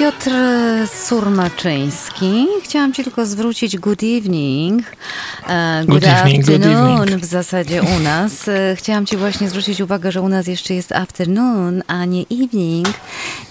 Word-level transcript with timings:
Piotr 0.00 0.30
Surmaczyński. 1.06 2.46
Chciałam 2.64 2.92
Ci 2.92 3.04
tylko 3.04 3.26
zwrócić 3.26 3.78
good 3.78 4.02
evening. 4.02 4.82
E, 5.48 5.82
good, 5.86 5.94
good 5.94 6.04
evening, 6.04 6.40
afternoon 6.40 6.86
good 6.86 7.00
evening. 7.00 7.22
w 7.22 7.24
zasadzie 7.24 7.82
u 7.82 7.98
nas. 7.98 8.48
E, 8.48 8.76
chciałam 8.76 9.06
Ci 9.06 9.16
właśnie 9.16 9.48
zwrócić 9.48 9.80
uwagę, 9.80 10.12
że 10.12 10.22
u 10.22 10.28
nas 10.28 10.46
jeszcze 10.46 10.74
jest 10.74 10.92
afternoon, 10.92 11.82
a 11.86 12.04
nie 12.04 12.22
evening 12.22 12.88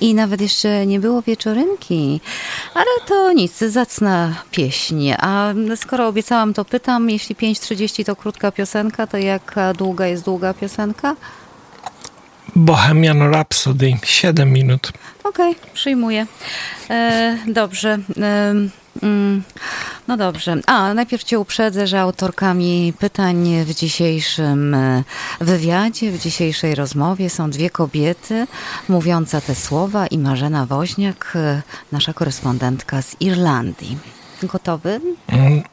i 0.02 0.14
nawet 0.14 0.42
jeszcze 0.42 0.86
nie 0.86 1.00
było 1.00 1.22
wieczorynki. 1.22 2.22
Ale 2.74 3.08
to 3.08 3.34
nic, 3.34 3.58
zacna 3.58 4.34
pieśń. 4.52 5.12
A 5.20 5.54
skoro 5.76 6.08
obiecałam, 6.08 6.54
to 6.54 6.66
pytam, 6.66 7.10
jeśli 7.10 7.36
5.30 7.36 8.06
to 8.06 8.16
krótka 8.16 8.52
piosenka, 8.52 9.08
to 9.08 9.18
jaka 9.18 9.74
długa 9.74 10.08
jest 10.08 10.24
długa 10.24 10.54
piosenka? 10.54 11.16
Bohemian 12.56 13.32
Rhapsody, 13.32 13.98
7 14.04 14.52
minut. 14.52 14.92
Okej, 15.24 15.52
okay, 15.52 15.72
przyjmuję. 15.74 16.28
E, 16.90 17.38
dobrze. 17.48 17.98
E, 18.22 18.54
mm, 19.04 19.44
no 20.08 20.18
dobrze. 20.18 20.58
A, 20.68 20.94
najpierw 20.94 21.24
cię 21.24 21.40
uprzedzę, 21.40 21.88
że 21.88 22.02
autorkami 22.02 22.94
pytań 23.00 23.64
w 23.66 23.74
dzisiejszym 23.74 24.74
e, 24.74 25.04
wywiadzie, 25.42 26.12
w 26.12 26.20
dzisiejszej 26.20 26.76
rozmowie 26.76 27.30
są 27.30 27.50
dwie 27.50 27.70
kobiety 27.70 28.48
mówiące 28.90 29.42
te 29.42 29.56
słowa 29.56 30.08
i 30.08 30.18
Marzena 30.18 30.66
Woźniak, 30.66 31.34
e, 31.36 31.62
nasza 31.92 32.14
korespondentka 32.14 33.02
z 33.02 33.16
Irlandii. 33.20 33.98
Gotowy? 34.44 35.02
Mm. 35.28 35.64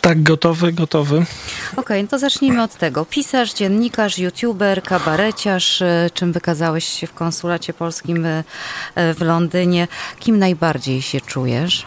Tak, 0.00 0.22
gotowy, 0.22 0.72
gotowy. 0.72 1.16
Okej, 1.16 1.76
okay, 1.76 2.02
no 2.02 2.08
to 2.08 2.18
zacznijmy 2.18 2.62
od 2.62 2.74
tego. 2.74 3.04
Pisarz, 3.04 3.54
dziennikarz, 3.54 4.18
youtuber, 4.18 4.82
kabareciarz, 4.82 5.82
e, 5.82 6.10
czym 6.14 6.32
wykazałeś 6.32 6.84
się 6.84 7.06
w 7.06 7.14
konsulacie 7.14 7.72
polskim 7.72 8.26
w, 8.26 9.14
w 9.14 9.20
Londynie. 9.20 9.88
Kim 10.18 10.38
najbardziej 10.38 11.02
się 11.02 11.20
czujesz? 11.20 11.86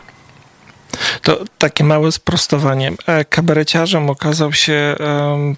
To 1.22 1.38
takie 1.58 1.84
małe 1.84 2.12
sprostowanie. 2.12 2.92
E, 3.08 3.26
kabareciarzem 3.26 4.10
okazał 4.10 4.54
się 4.54 4.96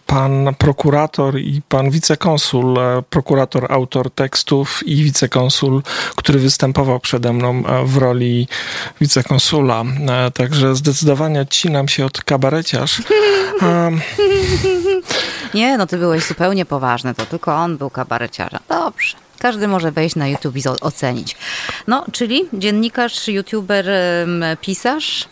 pan 0.06 0.56
prokurator 0.58 1.40
i 1.40 1.62
pan 1.70 1.90
wicekonsul, 1.90 2.80
e, 2.80 3.04
prokurator, 3.10 3.72
autor 3.74 4.12
tekstów 4.12 4.88
i 4.88 5.04
wicekonsul, 5.04 5.84
który 6.16 6.40
występował 6.40 7.00
przede 7.00 7.34
mną 7.34 7.64
e, 7.68 7.86
w 7.86 7.98
roli 7.98 8.48
wicekonsula. 9.02 9.84
Także 10.34 10.76
zdecydowanie 10.76 11.42
odcinam 11.42 11.88
się 11.88 12.06
od 12.06 12.24
kabareciarz. 12.24 13.02
Nie, 15.54 15.78
no 15.78 15.88
ty 15.88 15.98
byłeś 15.98 16.24
zupełnie 16.24 16.66
poważny, 16.66 17.14
to 17.14 17.26
tylko 17.26 17.56
on 17.56 17.78
był 17.78 17.90
kabareciarzem. 17.90 18.60
Dobrze. 18.70 19.25
Każdy 19.40 19.68
może 19.68 19.92
wejść 19.92 20.16
na 20.16 20.28
YouTube 20.28 20.58
i 20.58 20.62
ocenić. 20.82 21.36
No, 21.88 22.06
czyli 22.12 22.46
dziennikarz, 22.54 23.28
youtuber, 23.28 23.86
pisarz? 24.62 25.26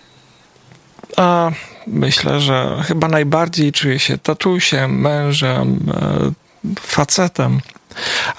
A 1.17 1.51
myślę, 1.87 2.39
że 2.39 2.83
chyba 2.87 3.07
najbardziej 3.07 3.71
czuję 3.71 3.99
się 3.99 4.17
tatusiem, 4.17 4.99
mężem, 4.99 5.79
e, 5.93 6.31
facetem. 6.79 7.59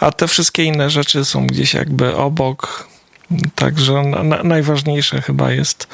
A 0.01 0.13
te 0.13 0.29
wszystkie 0.29 0.65
inne 0.65 0.91
rzeczy 0.91 1.25
są 1.25 1.47
gdzieś 1.47 1.75
jakby 1.75 2.17
obok. 2.17 2.89
Także 3.55 4.03
na, 4.03 4.43
najważniejsze 4.43 5.23
chyba 5.23 5.53
jest 5.53 5.89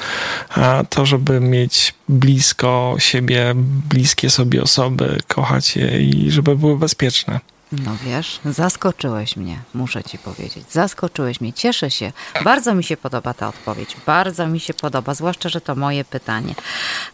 to, 0.89 1.05
żeby 1.05 1.39
mieć 1.39 1.93
blisko 2.09 2.95
siebie, 2.99 3.53
bliskie 3.89 4.29
sobie 4.29 4.61
osoby, 4.61 5.19
kochać 5.27 5.75
je 5.75 6.01
i 6.01 6.31
żeby 6.31 6.55
były 6.55 6.77
bezpieczne. 6.77 7.39
No 7.71 7.91
wiesz, 8.05 8.39
zaskoczyłeś 8.45 9.37
mnie, 9.37 9.59
muszę 9.73 10.03
ci 10.03 10.17
powiedzieć. 10.17 10.71
Zaskoczyłeś 10.71 11.41
mnie, 11.41 11.53
cieszę 11.53 11.91
się. 11.91 12.11
Bardzo 12.43 12.75
mi 12.75 12.83
się 12.83 12.97
podoba 12.97 13.33
ta 13.33 13.47
odpowiedź. 13.47 13.97
Bardzo 14.05 14.47
mi 14.47 14.59
się 14.59 14.73
podoba, 14.73 15.13
zwłaszcza, 15.13 15.49
że 15.49 15.61
to 15.61 15.75
moje 15.75 16.05
pytanie. 16.05 16.55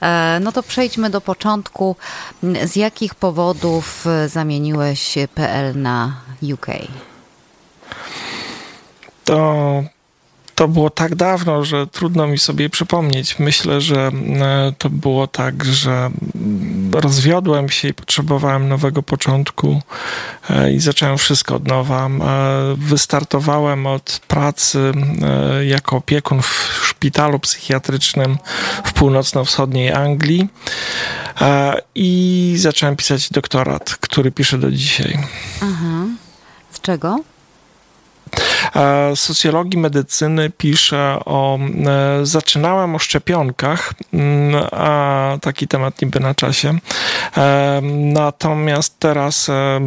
E, 0.02 0.40
no 0.42 0.52
to 0.52 0.64
przejdźmy 0.64 1.10
do 1.10 1.22
początku. 1.22 1.96
Z 2.66 2.76
jakich 2.76 3.16
powodów 3.16 4.06
zamieniłeś 4.28 5.16
PL 5.36 5.82
na 5.82 6.22
UK? 6.54 6.68
To 9.24 9.84
to 10.58 10.68
było 10.68 10.90
tak 10.90 11.16
dawno, 11.16 11.66
że 11.66 11.88
trudno 11.88 12.28
mi 12.28 12.38
sobie 12.38 12.70
przypomnieć. 12.70 13.40
Myślę, 13.40 13.82
że 13.82 14.12
e, 14.42 14.74
to 14.78 14.90
było 14.90 15.28
tak, 15.28 15.66
że 15.66 16.10
rozwiodłem 16.92 17.70
się 17.70 17.88
i 17.88 17.94
potrzebowałem 17.94 18.70
nowego 18.70 19.04
początku 19.04 19.82
e, 20.50 20.74
i 20.74 20.80
zacząłem 20.80 21.18
wszystko 21.18 21.56
od 21.56 21.68
nowa. 21.68 22.08
E, 22.08 22.10
wystartowałem 22.78 23.88
od 23.88 24.22
pracy 24.28 24.92
jako 25.68 25.98
opiekun 25.98 26.42
w 26.42 26.82
szpitalu 26.84 27.40
psychiatrycznym 27.40 28.38
w 28.86 28.94
północno-wschodniej 28.94 29.92
Anglii 29.92 30.48
i 31.96 32.54
zacząłem 32.58 32.96
pisać 32.96 33.30
doktorat, 33.30 33.96
który 33.96 34.32
piszę 34.32 34.58
do 34.58 34.72
dzisiaj. 34.72 35.18
Aha. 35.62 36.06
Z 36.72 36.82
czego? 36.82 37.20
Socjologii 39.16 39.80
medycyny 39.80 40.50
pisze 40.50 41.20
o, 41.26 41.60
e, 41.60 42.26
zaczynałem 42.26 42.96
o 42.96 43.00
szczepionkach, 43.00 43.94
mm, 44.14 44.64
a 44.72 45.38
taki 45.42 45.68
temat 45.68 46.02
niby 46.02 46.20
na 46.20 46.36
czasie. 46.36 46.78
E, 47.38 47.82
natomiast 48.14 49.00
teraz 49.00 49.50
e, 49.50 49.80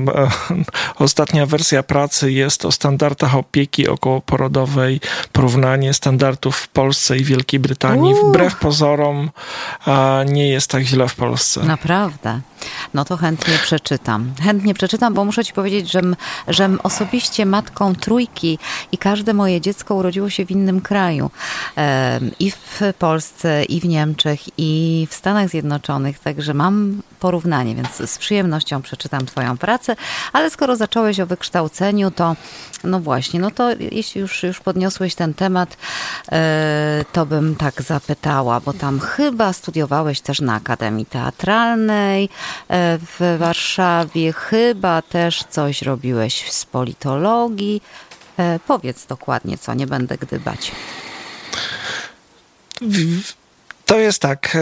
ostatnia 0.98 1.46
wersja 1.46 1.82
pracy 1.82 2.32
jest 2.32 2.64
o 2.64 2.72
standardach 2.72 3.36
opieki 3.36 3.88
okołoporodowej, 3.88 5.00
porównanie 5.32 5.94
standardów 5.94 6.56
w 6.56 6.68
Polsce 6.68 7.16
i 7.16 7.24
Wielkiej 7.24 7.60
Brytanii. 7.60 8.14
Wbrew 8.14 8.56
pozorom 8.56 9.30
nie 10.26 10.48
jest 10.48 10.70
tak 10.70 10.82
źle 10.82 11.08
w 11.08 11.14
Polsce. 11.14 11.60
Naprawdę. 11.64 12.40
No 12.94 13.04
to 13.04 13.16
chętnie 13.16 13.54
przeczytam. 13.62 14.32
Chętnie 14.42 14.74
przeczytam, 14.74 15.14
bo 15.14 15.24
muszę 15.24 15.44
ci 15.44 15.52
powiedzieć, 15.52 15.90
że, 15.90 16.00
że 16.48 16.70
osobiście 16.82 17.46
matką 17.46 17.94
trójki 17.94 18.58
i 18.92 18.98
każde 18.98 19.34
moje 19.34 19.60
dziecko 19.60 19.94
urodziło 19.94 20.30
się 20.30 20.46
w 20.46 20.50
innym 20.50 20.80
kraju. 20.80 21.30
I 22.38 22.50
w 22.50 22.80
Polsce, 22.98 23.64
i 23.64 23.80
w 23.80 23.84
Niemczech, 23.84 24.40
i 24.58 25.06
w 25.10 25.14
Stanach 25.14 25.48
Zjednoczonych. 25.48 26.18
Także 26.18 26.54
mam 26.54 27.02
porównanie, 27.20 27.74
więc 27.74 28.10
z 28.10 28.18
przyjemnością 28.18 28.82
przeczytam 28.82 29.26
Twoją 29.26 29.58
pracę. 29.58 29.96
Ale 30.32 30.50
skoro 30.50 30.76
zacząłeś 30.76 31.20
o 31.20 31.26
wykształceniu, 31.26 32.10
to 32.10 32.36
no 32.84 33.00
właśnie, 33.00 33.40
no 33.40 33.50
to 33.50 33.70
jeśli 33.92 34.20
już, 34.20 34.42
już 34.42 34.60
podniosłeś 34.60 35.14
ten 35.14 35.34
temat, 35.34 35.76
e, 36.32 37.04
to 37.12 37.26
bym 37.26 37.56
tak 37.56 37.82
zapytała, 37.82 38.60
bo 38.60 38.72
tam 38.72 39.00
chyba 39.00 39.52
studiowałeś 39.52 40.20
też 40.20 40.40
na 40.40 40.54
Akademii 40.54 41.06
Teatralnej 41.06 42.28
e, 42.68 42.98
w 42.98 43.36
Warszawie, 43.38 44.32
chyba 44.32 45.02
też 45.02 45.44
coś 45.50 45.82
robiłeś 45.82 46.50
z 46.52 46.66
politologii. 46.66 47.82
E, 48.40 48.58
powiedz 48.66 49.06
dokładnie 49.06 49.58
co, 49.58 49.74
nie 49.74 49.86
będę 49.86 50.18
gdybać. 50.18 50.72
To 53.86 53.98
jest 53.98 54.22
tak, 54.22 54.56
e, 54.56 54.58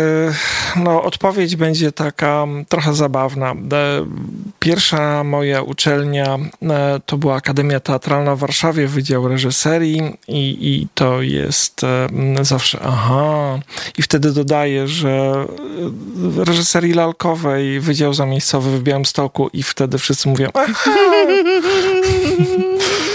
no 0.76 1.02
odpowiedź 1.02 1.56
będzie 1.56 1.92
taka 1.92 2.46
trochę 2.68 2.94
zabawna. 2.94 3.50
E, 3.50 3.54
pierwsza 4.58 5.24
moja 5.24 5.62
uczelnia 5.62 6.38
to 7.06 7.18
była 7.18 7.34
Akademia 7.34 7.80
Teatralna 7.80 8.36
w 8.36 8.38
Warszawie, 8.38 8.88
Wydział 8.88 9.28
Reżyserii 9.28 10.02
i, 10.28 10.58
i 10.60 10.86
to 10.94 11.22
jest 11.22 11.80
zawsze 12.42 12.80
aha. 12.82 13.58
I 13.98 14.02
wtedy 14.02 14.32
dodaję, 14.32 14.88
że 14.88 15.46
reżyserii 16.36 16.92
lalkowej, 16.92 17.80
Wydział 17.80 18.14
Zamiejscowy 18.14 18.78
w 18.78 18.82
Białymstoku 18.82 19.50
i 19.52 19.62
wtedy 19.62 19.98
wszyscy 19.98 20.28
mówią 20.28 20.48
aha. 20.54 20.90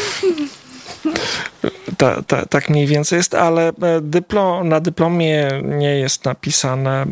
Ta, 2.04 2.22
ta, 2.28 2.46
tak 2.46 2.70
mniej 2.70 2.88
więcej 2.88 3.18
jest, 3.18 3.34
ale 3.36 3.68
e, 3.68 3.74
dyplom, 4.02 4.70
na 4.70 4.80
dyplomie 4.80 5.62
nie 5.64 6.00
jest 6.00 6.26
napisane 6.26 7.02
e, 7.02 7.08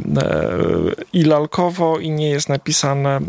i 1.14 1.24
lalkowo, 1.24 2.00
i 2.00 2.10
nie 2.10 2.30
jest 2.30 2.50
napisane, 2.50 3.10
e, 3.10 3.22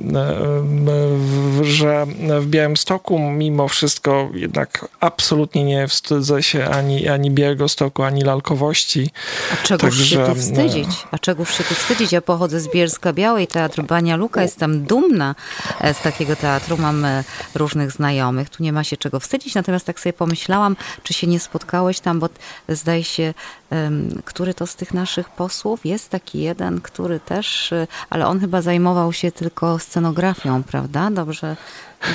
że 1.65 2.07
w 2.41 2.47
Białymstoku 2.47 3.19
mimo 3.19 3.69
wszystko 3.69 4.31
jednak 4.35 4.89
absolutnie 5.01 5.65
nie 5.65 5.89
wstydzę 5.89 6.43
się 6.43 6.65
ani, 6.65 7.09
ani 7.09 7.31
Białegostoku, 7.31 8.03
ani 8.03 8.23
lalkowości. 8.23 9.11
A 9.53 9.67
czegoż 9.67 9.81
Także, 9.81 10.05
się 10.05 10.27
tu 10.27 10.35
wstydzić? 10.35 10.89
A 11.11 11.19
czegoż 11.19 11.59
się 11.59 11.65
tu 11.65 11.75
wstydzić? 11.75 12.13
Ja 12.13 12.21
pochodzę 12.23 12.61
z 12.61 12.69
Bielska 12.69 13.13
Białej, 13.13 13.47
Teatr 13.47 13.83
Bania 13.83 14.17
Luka, 14.17 14.43
jestem 14.43 14.85
dumna 14.85 15.35
z 15.93 16.03
takiego 16.03 16.37
teatru, 16.37 16.77
mam 16.79 17.07
różnych 17.55 17.93
znajomych, 17.93 18.51
tu 18.51 18.63
nie 18.63 18.73
ma 18.73 18.85
się 18.85 18.97
czego 18.97 19.21
wstydzić, 19.21 19.55
natomiast 19.55 19.87
tak 19.87 20.01
sobie 20.01 20.13
pomyślałam, 20.13 20.77
czy 21.03 21.15
się 21.15 21.27
nie 21.27 21.41
spotkałeś 21.53 22.01
tam, 22.01 22.21
bo 22.21 22.29
zdaje 22.69 23.05
się, 23.05 23.35
który 24.25 24.55
to 24.55 24.67
z 24.67 24.77
tych 24.77 24.95
naszych 24.95 25.29
posłów 25.29 25.87
jest 25.87 26.09
taki 26.09 26.41
jeden, 26.41 26.81
który 26.81 27.21
też, 27.21 27.73
y, 27.73 27.87
ale 28.11 28.27
on 28.27 28.41
chyba 28.41 28.63
zajmował 28.63 29.13
się 29.13 29.33
tylko 29.33 29.79
scenografią, 29.79 30.63
prawda? 30.63 31.11
Dobrze, 31.11 31.57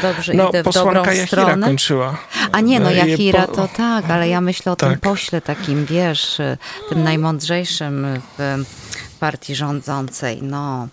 dobrze 0.02 0.34
no, 0.34 0.50
idę 0.50 0.64
w 0.64 0.74
dobrą 0.74 1.06
Jahira 1.06 1.28
stronę. 1.28 1.68
kończyła. 1.68 2.18
A 2.52 2.62
nie, 2.62 2.80
no 2.80 2.92
Jahira 2.92 3.48
to 3.48 3.68
tak, 3.78 4.10
ale 4.10 4.30
ja 4.30 4.42
myślę 4.42 4.72
o 4.72 4.76
tak. 4.76 4.90
tym 4.90 5.00
pośle 5.00 5.42
takim, 5.42 5.86
wiesz, 5.86 6.40
y, 6.40 6.58
tym 6.90 7.04
najmądrzejszym 7.04 8.08
w 8.38 8.66
partii 9.20 9.56
rządzącej, 9.56 10.44
no. 10.44 10.88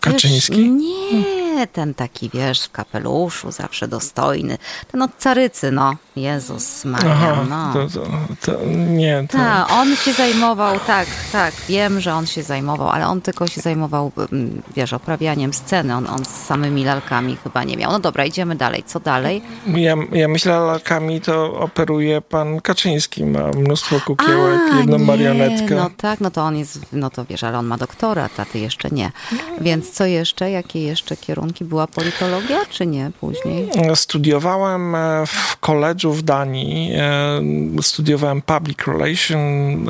Kaczyński? 0.00 0.56
Wiesz, 0.56 0.72
nie, 0.72 1.66
ten 1.66 1.94
taki, 1.94 2.30
wiesz, 2.34 2.60
w 2.60 2.70
kapeluszu, 2.70 3.50
zawsze 3.52 3.88
dostojny. 3.88 4.58
Ten 4.92 5.02
od 5.02 5.10
carycy, 5.18 5.72
no. 5.72 5.96
Jezus 6.16 6.84
Maria, 6.84 7.12
Aha, 7.12 7.44
no. 7.48 7.72
To, 7.72 8.00
to, 8.00 8.06
to 8.40 8.64
nie, 8.66 9.26
to... 9.30 9.38
Tak, 9.38 9.70
on 9.70 9.96
się 9.96 10.12
zajmował, 10.12 10.80
tak, 10.86 11.06
tak, 11.32 11.54
wiem, 11.68 12.00
że 12.00 12.14
on 12.14 12.26
się 12.26 12.42
zajmował, 12.42 12.88
ale 12.88 13.06
on 13.06 13.20
tylko 13.20 13.46
się 13.46 13.60
zajmował, 13.60 14.12
mm, 14.32 14.62
wiesz, 14.76 14.92
oprawianiem 14.92 15.52
sceny, 15.52 15.94
on, 15.94 16.06
on 16.06 16.24
z 16.24 16.28
samymi 16.28 16.84
lalkami 16.84 17.36
chyba 17.44 17.64
nie 17.64 17.76
miał. 17.76 17.92
No 17.92 17.98
dobra, 17.98 18.24
idziemy 18.24 18.56
dalej, 18.56 18.84
co 18.86 19.00
dalej? 19.00 19.42
Ja, 19.66 19.94
ja 20.12 20.28
myślę, 20.28 20.52
lalkami 20.60 21.20
to 21.20 21.54
operuje 21.54 22.20
pan 22.20 22.60
Kaczyński, 22.60 23.24
ma 23.24 23.48
mnóstwo 23.48 24.00
kukiełek, 24.00 24.60
A, 24.72 24.78
jedną 24.78 24.98
nie, 24.98 25.04
marionetkę. 25.04 25.74
No 25.74 25.90
tak, 25.96 26.20
no 26.20 26.30
to 26.30 26.42
on 26.42 26.56
jest, 26.56 26.78
no 26.92 27.10
to 27.10 27.24
wiesz, 27.24 27.44
ale 27.44 27.58
on 27.58 27.66
ma 27.66 27.76
doktorat, 27.76 28.40
a 28.40 28.44
ty 28.44 28.58
jeszcze 28.58 28.88
nie. 28.90 29.12
Więc 29.60 29.90
co 29.90 30.06
jeszcze? 30.06 30.50
Jakie 30.50 30.82
jeszcze 30.82 31.16
kierunki? 31.16 31.64
Była 31.64 31.86
politologia, 31.86 32.66
czy 32.70 32.86
nie 32.86 33.10
później? 33.20 33.68
Studiowałem 33.94 34.94
e, 34.94 35.26
w 35.26 35.56
koledżu 35.56 36.12
w 36.12 36.22
Danii. 36.22 36.92
E, 36.94 37.82
studiowałem 37.82 38.42
Public 38.42 38.78
Relation. 38.86 39.38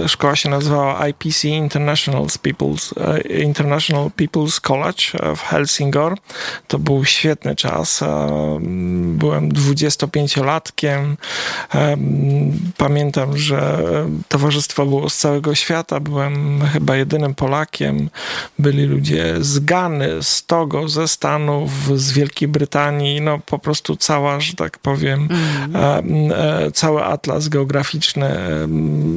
Szkoła 0.08 0.36
się 0.36 0.50
nazywała 0.50 1.08
IPC, 1.08 1.48
International 1.48 2.24
People's, 2.24 2.92
e, 3.00 3.20
International 3.20 4.10
People's 4.16 4.60
College 4.60 5.34
w 5.36 5.40
Helsingor. 5.40 6.18
To 6.68 6.78
był 6.78 7.04
świetny 7.04 7.56
czas. 7.56 8.00
Byłem 9.06 9.52
25-latkiem. 9.52 11.16
Pamiętam, 12.76 13.38
że 13.38 13.78
towarzystwo 14.28 14.86
było 14.86 15.10
z 15.10 15.16
całego 15.16 15.54
świata. 15.54 16.00
Byłem 16.00 16.60
chyba 16.72 16.96
jedynym 16.96 17.34
Polakiem. 17.34 18.10
Byli 18.58 18.84
ludzie 18.84 19.34
z 19.40 19.51
Gany, 19.58 20.22
z 20.22 20.46
Togo, 20.46 20.88
ze 20.88 21.08
Stanów, 21.08 21.70
z 22.00 22.12
Wielkiej 22.12 22.48
Brytanii, 22.48 23.20
no 23.20 23.38
po 23.38 23.58
prostu 23.58 23.96
cała, 23.96 24.40
że 24.40 24.54
tak 24.54 24.78
powiem, 24.78 25.28
mm. 25.72 26.32
cały 26.72 27.04
atlas 27.04 27.48
geograficzny 27.48 28.26
e, 28.26 28.66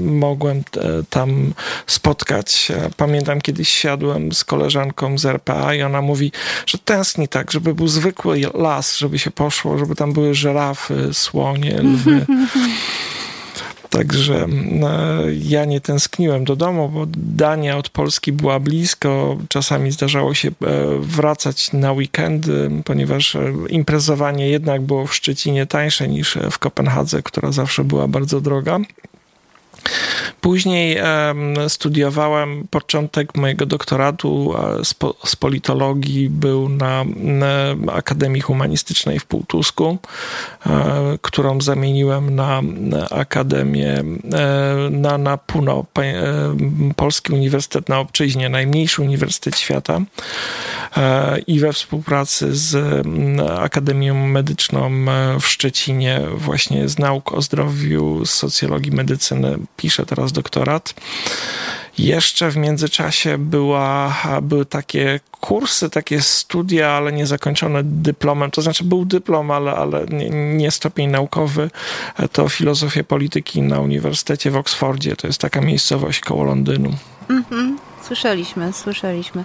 mogłem 0.05 0.63
tam 1.09 1.53
spotkać. 1.87 2.71
Pamiętam 2.97 3.41
kiedyś 3.41 3.69
siadłem 3.69 4.31
z 4.31 4.43
koleżanką 4.43 5.17
z 5.17 5.25
RPA 5.25 5.73
i 5.73 5.81
ona 5.81 6.01
mówi, 6.01 6.31
że 6.65 6.77
tęskni 6.77 7.27
tak, 7.27 7.51
żeby 7.51 7.73
był 7.73 7.87
zwykły 7.87 8.41
las, 8.53 8.97
żeby 8.97 9.19
się 9.19 9.31
poszło, 9.31 9.77
żeby 9.77 9.95
tam 9.95 10.13
były 10.13 10.35
żerafy, 10.35 11.09
słonie, 11.13 11.81
lwy. 11.81 12.25
Także 13.97 14.35
e, 14.35 14.47
ja 15.43 15.65
nie 15.65 15.81
tęskniłem 15.81 16.43
do 16.43 16.55
domu, 16.55 16.89
bo 16.89 17.05
Dania 17.17 17.77
od 17.77 17.89
Polski 17.89 18.31
była 18.31 18.59
blisko. 18.59 19.37
Czasami 19.49 19.91
zdarzało 19.91 20.33
się 20.33 20.49
e, 20.49 20.53
wracać 20.99 21.73
na 21.73 21.91
weekendy, 21.91 22.71
ponieważ 22.85 23.35
e, 23.35 23.53
imprezowanie 23.69 24.49
jednak 24.49 24.81
było 24.81 25.07
w 25.07 25.15
Szczecinie 25.15 25.65
tańsze 25.65 26.07
niż 26.07 26.37
w 26.51 26.59
Kopenhadze, 26.59 27.23
która 27.23 27.51
zawsze 27.51 27.83
była 27.83 28.07
bardzo 28.07 28.41
droga. 28.41 28.79
Później 30.41 30.97
studiowałem, 31.67 32.67
początek 32.69 33.35
mojego 33.35 33.65
doktoratu 33.65 34.53
z, 34.83 34.95
z 35.29 35.35
politologii 35.35 36.29
był 36.29 36.69
na, 36.69 37.05
Akademii 37.93 38.41
Humanistycznej 38.41 39.19
w 39.19 39.25
Półtusku, 39.25 39.97
e, 40.65 41.17
którą 41.21 41.61
zamieniłem 41.61 42.35
na, 42.35 42.61
Akademię, 43.11 44.03
e, 44.33 44.89
na, 44.91 45.17
na 45.17 45.37
PUNO, 45.37 45.85
e, 45.99 46.03
Polski 46.95 47.33
Uniwersytet 47.33 47.89
na 47.89 47.99
Obczyźnie, 47.99 48.49
najmniejszy 48.49 49.01
uniwersytet 49.01 49.57
świata 49.57 50.01
i 51.47 51.59
we 51.59 51.73
współpracy 51.73 52.55
z 52.55 52.77
Akademią 53.59 54.27
Medyczną 54.27 54.91
w 55.39 55.47
Szczecinie 55.47 56.21
właśnie 56.35 56.89
z 56.89 56.99
nauk 56.99 57.33
o 57.33 57.41
zdrowiu, 57.41 58.25
z 58.25 58.29
socjologii 58.29 58.91
medycyny 58.91 59.57
piszę 59.77 60.05
teraz 60.05 60.31
doktorat. 60.31 60.93
Jeszcze 61.97 62.51
w 62.51 62.57
międzyczasie 62.57 63.37
była, 63.37 64.17
były 64.41 64.65
takie 64.65 65.19
kursy, 65.31 65.89
takie 65.89 66.21
studia, 66.21 66.91
ale 66.91 67.11
niezakończone 67.11 67.83
dyplomem. 67.83 68.51
To 68.51 68.61
znaczy 68.61 68.83
był 68.83 69.05
dyplom, 69.05 69.51
ale, 69.51 69.75
ale 69.75 70.05
nie, 70.05 70.29
nie 70.29 70.71
stopień 70.71 71.09
naukowy. 71.09 71.69
To 72.31 72.49
filozofię 72.49 73.03
polityki 73.03 73.61
na 73.61 73.79
Uniwersytecie 73.79 74.51
w 74.51 74.55
Oksfordzie. 74.55 75.15
To 75.15 75.27
jest 75.27 75.39
taka 75.39 75.61
miejscowość 75.61 76.19
koło 76.19 76.43
Londynu. 76.43 76.93
Mhm. 77.29 77.77
Słyszeliśmy, 78.05 78.73
słyszeliśmy. 78.73 79.43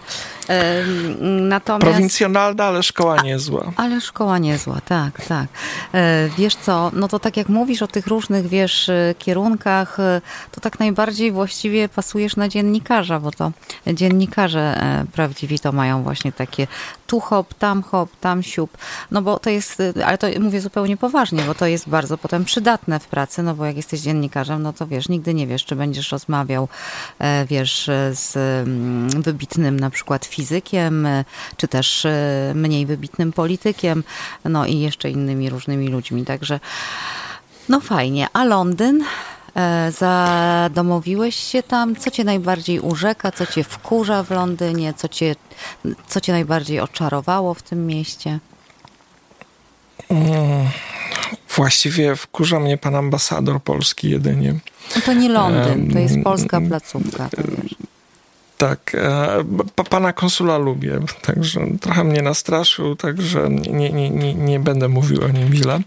Natomiast... 1.40 1.90
Prowincjonalna, 1.90 2.64
ale 2.64 2.82
szkoła 2.82 3.22
niezła. 3.22 3.72
Ale 3.76 4.00
szkoła 4.00 4.38
niezła, 4.38 4.80
tak, 4.84 5.26
tak. 5.26 5.46
E, 5.94 6.28
wiesz 6.38 6.56
co, 6.56 6.90
no 6.94 7.08
to 7.08 7.18
tak 7.18 7.36
jak 7.36 7.48
mówisz 7.48 7.82
o 7.82 7.86
tych 7.86 8.06
różnych, 8.06 8.46
wiesz, 8.46 8.88
e, 8.88 9.14
kierunkach, 9.18 10.00
e, 10.00 10.20
to 10.52 10.60
tak 10.60 10.80
najbardziej 10.80 11.32
właściwie 11.32 11.88
pasujesz 11.88 12.36
na 12.36 12.48
dziennikarza, 12.48 13.20
bo 13.20 13.30
to 13.30 13.52
dziennikarze 13.86 14.80
prawdziwi 15.12 15.58
to 15.58 15.72
mają 15.72 16.02
właśnie 16.02 16.32
takie 16.32 16.66
tu 17.10 17.20
hop, 17.20 17.54
tam 17.54 17.82
hop, 17.82 18.10
tam 18.20 18.42
siup. 18.42 18.78
No 19.10 19.22
bo 19.22 19.38
to 19.38 19.50
jest, 19.50 19.82
ale 20.04 20.18
to 20.18 20.26
mówię 20.40 20.60
zupełnie 20.60 20.96
poważnie, 20.96 21.42
bo 21.42 21.54
to 21.54 21.66
jest 21.66 21.88
bardzo 21.88 22.18
potem 22.18 22.44
przydatne 22.44 23.00
w 23.00 23.06
pracy, 23.06 23.42
no 23.42 23.54
bo 23.54 23.64
jak 23.64 23.76
jesteś 23.76 24.00
dziennikarzem, 24.00 24.62
no 24.62 24.72
to 24.72 24.86
wiesz, 24.86 25.08
nigdy 25.08 25.34
nie 25.34 25.46
wiesz, 25.46 25.64
czy 25.64 25.76
będziesz 25.76 26.12
rozmawiał, 26.12 26.68
wiesz, 27.48 27.90
z 28.12 28.36
Mm, 28.70 29.22
wybitnym 29.22 29.80
na 29.80 29.90
przykład 29.90 30.24
fizykiem, 30.24 31.06
e, 31.06 31.24
czy 31.56 31.68
też 31.68 32.04
e, 32.04 32.52
mniej 32.54 32.86
wybitnym 32.86 33.32
politykiem, 33.32 34.04
no 34.44 34.66
i 34.66 34.80
jeszcze 34.80 35.10
innymi 35.10 35.50
różnymi 35.50 35.88
ludźmi. 35.88 36.24
Także 36.24 36.60
no 37.68 37.80
fajnie. 37.80 38.26
A 38.32 38.44
Londyn? 38.44 39.04
E, 39.60 39.92
zadomowiłeś 39.92 41.36
się 41.36 41.62
tam? 41.62 41.96
Co 41.96 42.10
cię 42.10 42.24
najbardziej 42.24 42.80
urzeka? 42.80 43.32
Co 43.32 43.46
cię 43.46 43.64
wkurza 43.64 44.22
w 44.22 44.30
Londynie? 44.30 44.94
Co 44.94 45.08
cię, 45.08 45.36
co 46.08 46.20
cię 46.20 46.32
najbardziej 46.32 46.80
oczarowało 46.80 47.54
w 47.54 47.62
tym 47.62 47.86
mieście? 47.86 48.38
Mm, 50.08 50.68
właściwie 51.56 52.16
wkurza 52.16 52.60
mnie 52.60 52.78
pan 52.78 52.94
ambasador 52.94 53.62
polski 53.62 54.10
jedynie. 54.10 54.54
No 54.96 55.02
to 55.02 55.12
nie 55.12 55.28
Londyn, 55.28 55.92
to 55.92 55.98
jest 55.98 56.14
polska 56.24 56.60
placówka. 56.60 57.28
To. 57.28 57.42
Tak, 58.60 58.94
e, 58.94 59.84
pana 59.90 60.12
konsula 60.12 60.58
lubię, 60.58 61.00
także 61.22 61.60
trochę 61.80 62.04
mnie 62.04 62.22
nastraszył, 62.22 62.96
także 62.96 63.48
nie, 63.50 63.90
nie, 63.90 64.10
nie, 64.10 64.34
nie 64.34 64.60
będę 64.60 64.88
mówił 64.88 65.24
o 65.24 65.28
nim 65.28 65.54
źle. 65.54 65.80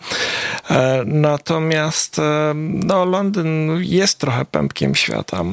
E, 0.70 1.04
natomiast 1.06 2.20
e, 2.20 2.54
no, 2.56 3.06
Londyn 3.06 3.70
jest 3.82 4.20
trochę 4.20 4.46
pępkiem 4.46 4.96
świata. 4.96 5.44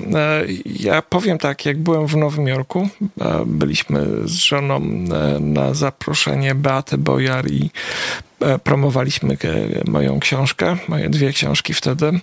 Ja 0.64 1.02
powiem 1.02 1.38
tak, 1.38 1.66
jak 1.66 1.78
byłem 1.78 2.06
w 2.06 2.16
Nowym 2.16 2.46
Jorku, 2.46 2.88
byliśmy 3.46 4.06
z 4.24 4.32
żoną 4.32 4.80
na 5.40 5.74
zaproszenie 5.74 6.54
Beaty 6.54 6.98
Bojar 6.98 7.50
i 7.50 7.70
promowaliśmy 8.64 9.36
moją 9.86 10.20
książkę, 10.20 10.76
moje 10.88 11.10
dwie 11.10 11.32
książki 11.32 11.74
wtedy. 11.74 12.20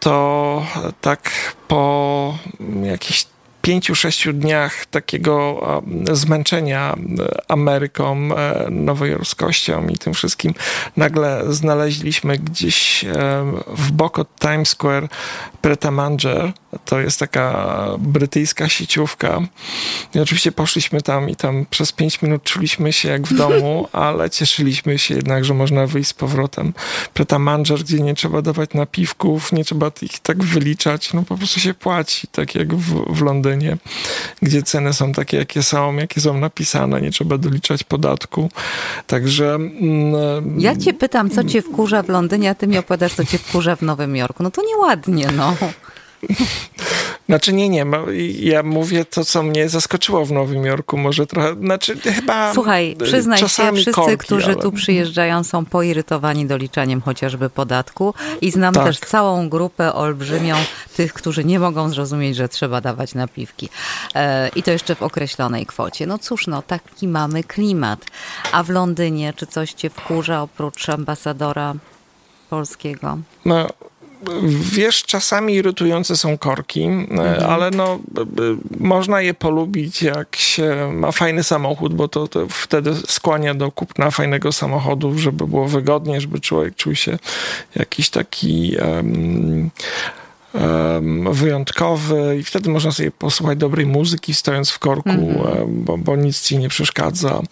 To 0.00 0.66
tak 1.00 1.30
po 1.68 2.38
jakichś 2.82 3.26
pięciu, 3.68 3.94
sześciu 3.94 4.32
dniach 4.32 4.86
takiego 4.86 5.60
zmęczenia 6.12 6.96
Ameryką, 7.48 8.16
e, 8.16 8.70
nowojorskością 8.70 9.88
i 9.88 9.98
tym 9.98 10.14
wszystkim, 10.14 10.54
nagle 10.96 11.42
znaleźliśmy 11.48 12.38
gdzieś 12.38 13.04
e, 13.04 13.10
w 13.66 13.90
bok 13.90 14.18
od 14.18 14.28
Times 14.38 14.68
Square 14.68 15.08
Preta 15.60 15.90
Manger, 15.90 16.52
To 16.84 17.00
jest 17.00 17.18
taka 17.18 17.76
brytyjska 17.98 18.68
sieciówka. 18.68 19.40
I 20.14 20.20
oczywiście 20.20 20.52
poszliśmy 20.52 21.02
tam 21.02 21.30
i 21.30 21.36
tam 21.36 21.66
przez 21.70 21.92
pięć 21.92 22.22
minut 22.22 22.42
czuliśmy 22.42 22.92
się 22.92 23.08
jak 23.08 23.26
w 23.26 23.36
domu, 23.36 23.88
ale 23.92 24.30
cieszyliśmy 24.30 24.98
się 24.98 25.14
jednak, 25.14 25.44
że 25.44 25.54
można 25.54 25.86
wyjść 25.86 26.10
z 26.10 26.12
powrotem. 26.12 26.72
Preta 27.14 27.38
Manger, 27.38 27.78
gdzie 27.78 28.00
nie 28.00 28.14
trzeba 28.14 28.42
dawać 28.42 28.74
napiwków, 28.74 29.52
nie 29.52 29.64
trzeba 29.64 29.90
ich 30.02 30.18
tak 30.18 30.44
wyliczać, 30.44 31.12
no 31.12 31.22
po 31.22 31.36
prostu 31.36 31.60
się 31.60 31.74
płaci, 31.74 32.26
tak 32.32 32.54
jak 32.54 32.74
w, 32.74 33.14
w 33.14 33.22
Londynie, 33.22 33.76
gdzie 34.42 34.62
ceny 34.62 34.92
są 34.92 35.12
takie, 35.12 35.36
jakie 35.36 35.62
są, 35.62 35.96
jakie 35.96 36.20
są 36.20 36.38
napisane, 36.38 37.00
nie 37.00 37.10
trzeba 37.10 37.38
doliczać 37.38 37.84
podatku. 37.84 38.50
Także... 39.06 39.54
Mm, 39.54 40.60
ja 40.60 40.76
cię 40.76 40.94
pytam, 40.94 41.30
co 41.30 41.44
cię 41.44 41.62
wkurza 41.62 42.02
w 42.02 42.08
Londynie, 42.08 42.50
a 42.50 42.54
ty 42.54 42.66
mi 42.66 42.78
opowiadasz, 42.78 43.14
co 43.14 43.24
cię 43.24 43.38
wkurza 43.38 43.76
w 43.76 43.82
Nowym 43.82 44.16
Jorku. 44.16 44.42
No 44.42 44.50
to 44.50 44.62
nieładnie, 44.66 45.28
no. 45.36 45.56
Znaczy 47.28 47.52
nie, 47.52 47.68
nie, 47.68 47.86
ja 48.40 48.62
mówię 48.62 49.04
to, 49.04 49.24
co 49.24 49.42
mnie 49.42 49.68
zaskoczyło 49.68 50.24
w 50.24 50.32
Nowym 50.32 50.64
Jorku, 50.64 50.96
może 50.96 51.26
trochę, 51.26 51.54
znaczy 51.54 51.96
chyba 52.00 52.54
Słuchaj, 52.54 52.96
przyznaj 53.04 53.38
się, 53.38 53.72
wszyscy, 53.72 53.92
korki, 53.92 54.18
którzy 54.18 54.46
ale... 54.46 54.56
tu 54.56 54.72
przyjeżdżają 54.72 55.44
są 55.44 55.64
poirytowani 55.64 56.46
doliczaniem 56.46 57.00
chociażby 57.00 57.50
podatku 57.50 58.14
i 58.40 58.50
znam 58.50 58.74
tak. 58.74 58.84
też 58.84 58.98
całą 58.98 59.48
grupę 59.48 59.92
olbrzymią 59.92 60.56
tych, 60.96 61.12
którzy 61.12 61.44
nie 61.44 61.58
mogą 61.58 61.90
zrozumieć, 61.90 62.36
że 62.36 62.48
trzeba 62.48 62.80
dawać 62.80 63.14
napiwki. 63.14 63.68
E, 64.14 64.48
I 64.48 64.62
to 64.62 64.70
jeszcze 64.70 64.94
w 64.94 65.02
określonej 65.02 65.66
kwocie. 65.66 66.06
No 66.06 66.18
cóż, 66.18 66.46
no 66.46 66.62
taki 66.62 67.08
mamy 67.08 67.44
klimat. 67.44 68.04
A 68.52 68.62
w 68.62 68.70
Londynie, 68.70 69.32
czy 69.36 69.46
coś 69.46 69.72
cię 69.72 69.90
wkurza 69.90 70.42
oprócz 70.42 70.88
ambasadora 70.88 71.74
polskiego? 72.50 73.18
No 73.44 73.66
Wiesz, 74.72 75.02
czasami 75.02 75.54
irytujące 75.54 76.16
są 76.16 76.38
korki, 76.38 76.82
e, 76.82 76.86
mhm. 76.88 77.50
ale 77.50 77.70
no, 77.70 77.98
można 78.80 79.20
je 79.20 79.34
polubić, 79.34 80.02
jak 80.02 80.36
się 80.36 80.92
ma 80.92 81.12
fajny 81.12 81.42
samochód, 81.42 81.94
bo 81.94 82.08
to, 82.08 82.28
to, 82.28 82.48
wtedy 82.48 82.94
skłania 83.06 83.54
do 83.54 83.72
kupna 83.72 84.10
fajnego 84.10 84.52
samochodu, 84.52 85.18
żeby 85.18 85.46
było 85.46 85.68
wygodnie, 85.68 86.20
żeby 86.20 86.40
człowiek 86.40 86.76
czuł 86.76 86.94
się 86.94 87.18
jakiś 87.76 88.10
taki. 88.10 88.76
Um, 88.76 89.70
wyjątkowy 91.32 92.36
i 92.40 92.44
wtedy 92.44 92.70
można 92.70 92.92
sobie 92.92 93.10
posłuchać 93.10 93.58
dobrej 93.58 93.86
muzyki 93.86 94.34
stojąc 94.34 94.70
w 94.70 94.78
korku, 94.78 95.10
mm 95.10 95.38
bo, 95.68 95.98
bo, 95.98 96.16
nic 96.16 96.42
ci 96.42 96.58
nie 96.58 96.68
przeszkadza. 96.68 97.42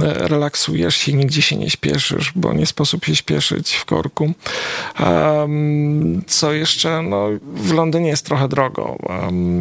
Relaksujesz 0.00 0.96
się, 0.96 1.12
nigdzie 1.12 1.42
się 1.42 1.56
nie 1.56 1.70
śpieszysz, 1.70 2.32
bo 2.36 2.52
nie 2.52 2.66
sposób 2.66 3.04
się 3.04 3.16
śpieszyć 3.16 3.74
w 3.74 3.84
korku. 3.84 4.32
Co 6.26 6.52
jeszcze? 6.52 7.02
No, 7.02 7.28
w 7.54 7.72
Londynie 7.72 8.08
jest 8.08 8.26
trochę 8.26 8.48
drogo. 8.48 8.98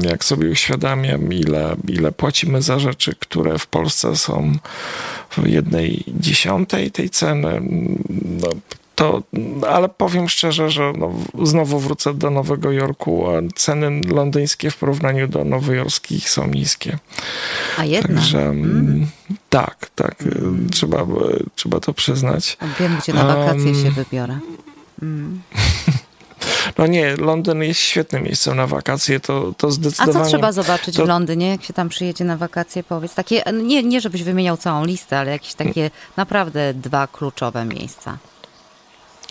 Jak 0.01 0.25
sobie 0.25 0.49
uświadamiam, 0.49 1.33
ile, 1.33 1.75
ile 1.87 2.11
płacimy 2.11 2.61
za 2.61 2.79
rzeczy, 2.79 3.15
które 3.19 3.59
w 3.59 3.67
Polsce 3.67 4.15
są 4.15 4.53
w 5.37 5.47
jednej 5.47 6.03
dziesiątej 6.07 6.91
tej 6.91 7.09
ceny. 7.09 7.61
No, 8.41 8.49
to, 8.95 9.23
ale 9.69 9.89
powiem 9.89 10.29
szczerze, 10.29 10.69
że 10.69 10.93
no, 10.97 11.12
znowu 11.43 11.79
wrócę 11.79 12.13
do 12.13 12.29
Nowego 12.29 12.71
Jorku, 12.71 13.27
a 13.27 13.31
ceny 13.55 14.01
londyńskie 14.07 14.71
w 14.71 14.77
porównaniu 14.77 15.27
do 15.27 15.43
nowojorskich 15.43 16.29
są 16.29 16.47
niskie. 16.47 16.97
A 17.77 17.85
jednak? 17.85 18.17
Także 18.17 18.41
mm. 18.41 19.07
tak, 19.50 19.89
tak, 19.95 20.21
mm. 20.21 20.69
trzeba, 20.69 21.05
trzeba 21.55 21.79
to 21.79 21.93
przyznać. 21.93 22.57
Wiem, 22.79 22.97
gdzie 23.01 23.13
na 23.13 23.25
wakacje 23.25 23.71
um, 23.71 23.83
się 23.83 23.91
wybiorę. 23.91 24.39
Mm. 25.01 25.41
No 26.77 26.88
nie, 26.88 27.15
Londyn 27.15 27.63
jest 27.63 27.79
świetnym 27.79 28.23
miejscem 28.23 28.57
na 28.57 28.67
wakacje, 28.67 29.19
to, 29.19 29.53
to 29.57 29.71
zdecydowanie... 29.71 30.19
A 30.19 30.23
co 30.23 30.29
trzeba 30.29 30.51
zobaczyć 30.51 30.95
to... 30.95 31.05
w 31.05 31.07
Londynie, 31.07 31.50
jak 31.50 31.63
się 31.63 31.73
tam 31.73 31.89
przyjedzie 31.89 32.23
na 32.23 32.38
wakacje, 32.38 32.83
powiedz? 32.83 33.13
Takie, 33.13 33.43
nie, 33.63 33.83
nie 33.83 34.01
żebyś 34.01 34.23
wymieniał 34.23 34.57
całą 34.57 34.85
listę, 34.85 35.19
ale 35.19 35.31
jakieś 35.31 35.53
takie 35.53 35.91
naprawdę 36.17 36.73
dwa 36.73 37.07
kluczowe 37.07 37.65
miejsca. 37.65 38.17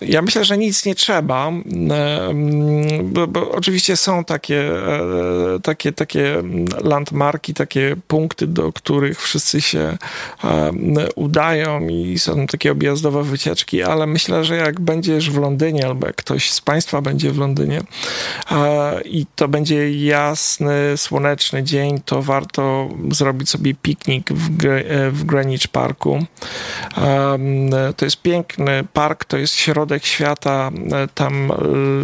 Ja 0.00 0.22
myślę, 0.22 0.44
że 0.44 0.58
nic 0.58 0.84
nie 0.84 0.94
trzeba, 0.94 1.52
bo, 3.02 3.26
bo, 3.26 3.50
oczywiście 3.50 3.96
są 3.96 4.24
takie, 4.24 4.86
e, 4.86 5.60
takie, 5.62 5.92
takie 5.92 6.42
landmarki, 6.84 7.54
takie 7.54 7.96
punkty, 8.08 8.46
do 8.46 8.72
których 8.72 9.22
wszyscy 9.22 9.60
się 9.60 9.98
udają 11.16 11.88
i 11.88 12.18
są 12.18 12.46
takie 12.46 12.72
objazdowe 12.72 13.22
wycieczki, 13.22 13.82
ale 13.82 14.06
myślę, 14.06 14.44
że 14.44 14.56
jak 14.56 14.80
będziesz 14.80 15.30
w 15.30 15.38
Londynie 15.38 15.86
albo 15.86 16.06
jak 16.06 16.16
ktoś 16.16 16.50
z 16.50 16.60
Państwa 16.60 17.02
będzie 17.02 17.32
w 17.32 17.38
Londynie 17.38 17.80
i 19.04 19.26
to 19.36 19.48
będzie 19.48 20.06
jasny, 20.06 20.96
słoneczny 20.96 21.62
dzień, 21.62 22.00
to 22.04 22.22
warto 22.22 22.88
zrobić 23.10 23.50
sobie 23.50 23.74
piknik 23.74 24.32
w, 24.32 24.64
e, 24.66 25.10
w 25.10 25.24
Greenwich 25.24 25.68
Parku. 25.68 26.24
To 27.96 28.04
jest 28.04 28.22
piękny 28.22 28.84
park, 28.92 29.17
to 29.24 29.38
jest 29.38 29.54
środek 29.54 30.06
świata, 30.06 30.70
e, 30.92 31.08
tam 31.14 31.50
e, 31.50 31.54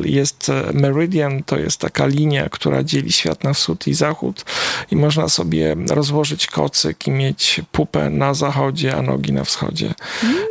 jest 0.05 0.53
Meridian, 0.73 1.43
to 1.43 1.59
jest 1.59 1.81
taka 1.81 2.07
linia, 2.07 2.49
która 2.49 2.83
dzieli 2.83 3.13
świat 3.13 3.45
na 3.45 3.53
wschód 3.53 3.87
i 3.87 3.95
zachód 3.95 4.45
i 4.91 4.97
można 4.97 5.29
sobie 5.29 5.77
rozłożyć 5.91 6.47
kocyk 6.47 7.07
i 7.07 7.11
mieć 7.11 7.61
pupę 7.73 8.11
na 8.11 8.35
zachodzie, 8.35 8.97
a 8.97 9.03
nogi 9.03 9.33
na 9.33 9.45
wschodzie, 9.45 9.95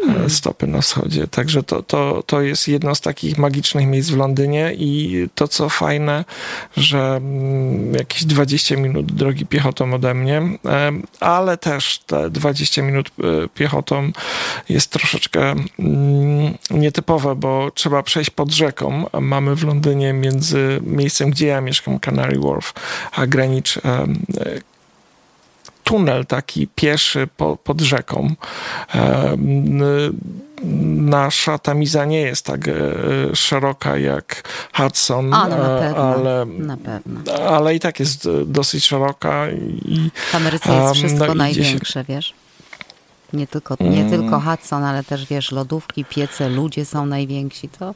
mm. 0.03 0.29
stopy 0.29 0.67
na 0.67 0.82
wschodzie. 0.82 1.27
Także 1.27 1.63
to, 1.63 1.84
to, 1.84 2.24
to 2.25 2.41
jest 2.41 2.67
jedno 2.67 2.96
z 2.96 3.01
takich 3.01 3.38
magicznych 3.38 3.88
miejsc 3.88 4.10
w 4.10 4.17
Londynie 4.17 4.74
i 4.77 5.27
to, 5.36 5.48
co 5.48 5.70
fajne, 5.70 6.25
że 6.77 7.15
mm, 7.15 7.93
jakieś 7.93 8.25
20 8.25 8.77
minut 8.77 9.12
drogi 9.12 9.46
piechotą 9.46 9.93
ode 9.93 10.13
mnie, 10.13 10.41
ale 11.20 11.58
też 11.58 12.00
te 12.00 12.29
20 12.29 12.82
minut 12.82 13.12
piechotą 13.53 14.12
jest 14.70 14.91
troszeczkę 14.91 15.55
mm, 15.79 16.52
nietypowe, 16.72 17.36
bo 17.36 17.72
trzeba 17.74 18.03
przejść 18.03 18.29
pod 18.29 18.51
rzeką. 18.51 19.05
Mamy 19.22 19.55
w 19.55 19.63
Londynie 19.63 20.13
między 20.13 20.79
miejscem, 20.83 21.29
gdzie 21.29 21.48
ja 21.48 21.62
mieszkam, 21.62 22.00
Canary 22.00 22.39
Wharf, 22.39 22.74
a 23.12 23.27
Greenwich 23.27 23.77
tunel 25.83 26.25
taki 26.25 26.67
pieszy 26.67 27.27
po, 27.38 27.57
pod 27.57 27.81
rzeką. 27.81 28.36
Nasza 30.95 31.57
Tamiza 31.57 32.05
nie 32.05 32.22
jest 32.22 32.45
tak 32.45 32.67
e, 32.67 32.72
szeroka 33.36 33.98
jak 33.98 34.50
Hudson, 34.74 35.33
ale, 35.33 35.95
ale, 35.95 36.45
na 36.45 36.77
pewno. 36.77 37.33
ale 37.50 37.75
i 37.75 37.79
tak 37.79 38.00
jest 38.00 38.29
dosyć 38.45 38.86
szeroka. 38.86 39.51
I, 39.86 40.12
w 40.31 40.36
Ameryce 40.36 40.74
jest 40.74 40.95
wszystko 40.95 41.27
no, 41.27 41.33
największe, 41.33 41.93
się... 42.00 42.03
wiesz? 42.03 42.33
Nie 43.33 43.47
tylko, 43.47 43.75
nie 43.79 44.01
mm. 44.01 44.09
tylko 44.09 44.39
Hudson, 44.39 44.83
ale 44.83 45.03
też 45.03 45.25
wiesz, 45.25 45.51
lodówki, 45.51 46.05
piece, 46.05 46.49
ludzie 46.49 46.85
są 46.85 47.05
najwięksi. 47.05 47.69
To 47.69 47.95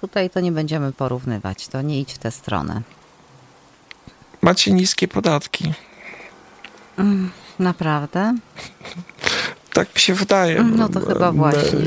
tutaj 0.00 0.30
to 0.30 0.40
nie 0.40 0.52
będziemy 0.52 0.92
porównywać. 0.92 1.68
To 1.68 1.82
nie 1.82 2.00
idź 2.00 2.12
w 2.12 2.18
tę 2.18 2.30
stronę. 2.30 2.82
Macie 4.42 4.72
niskie 4.72 5.08
podatki. 5.08 5.72
Mm, 6.98 7.30
naprawdę? 7.58 8.34
Tak 9.72 9.94
mi 9.94 10.00
się 10.00 10.14
wydaje. 10.14 10.62
No 10.62 10.88
to 10.88 11.00
chyba 11.00 11.32
właśnie. 11.32 11.80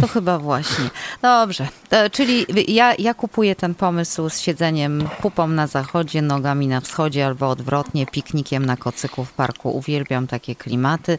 To 0.00 0.08
chyba 0.08 0.38
właśnie. 0.38 0.90
Dobrze. 1.22 1.68
Czyli 2.12 2.46
ja, 2.74 2.94
ja 2.98 3.14
kupuję 3.14 3.56
ten 3.56 3.74
pomysł 3.74 4.28
z 4.30 4.40
siedzeniem 4.40 5.08
pupą 5.22 5.48
na 5.48 5.66
zachodzie, 5.66 6.22
nogami 6.22 6.66
na 6.66 6.80
wschodzie 6.80 7.26
albo 7.26 7.48
odwrotnie, 7.48 8.06
piknikiem 8.06 8.66
na 8.66 8.76
kocyku 8.76 9.24
w 9.24 9.32
parku. 9.32 9.70
Uwielbiam 9.70 10.26
takie 10.26 10.54
klimaty. 10.54 11.18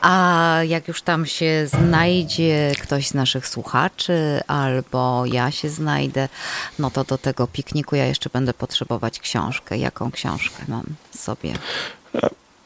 A 0.00 0.56
jak 0.66 0.88
już 0.88 1.02
tam 1.02 1.26
się 1.26 1.66
znajdzie 1.66 2.72
ktoś 2.82 3.08
z 3.08 3.14
naszych 3.14 3.48
słuchaczy 3.48 4.40
albo 4.46 5.26
ja 5.26 5.50
się 5.50 5.68
znajdę, 5.68 6.28
no 6.78 6.90
to 6.90 7.04
do 7.04 7.18
tego 7.18 7.46
pikniku 7.46 7.96
ja 7.96 8.06
jeszcze 8.06 8.30
będę 8.32 8.54
potrzebować 8.54 9.20
książkę. 9.20 9.78
Jaką 9.78 10.10
książkę 10.10 10.64
mam 10.68 10.84
sobie? 11.16 11.52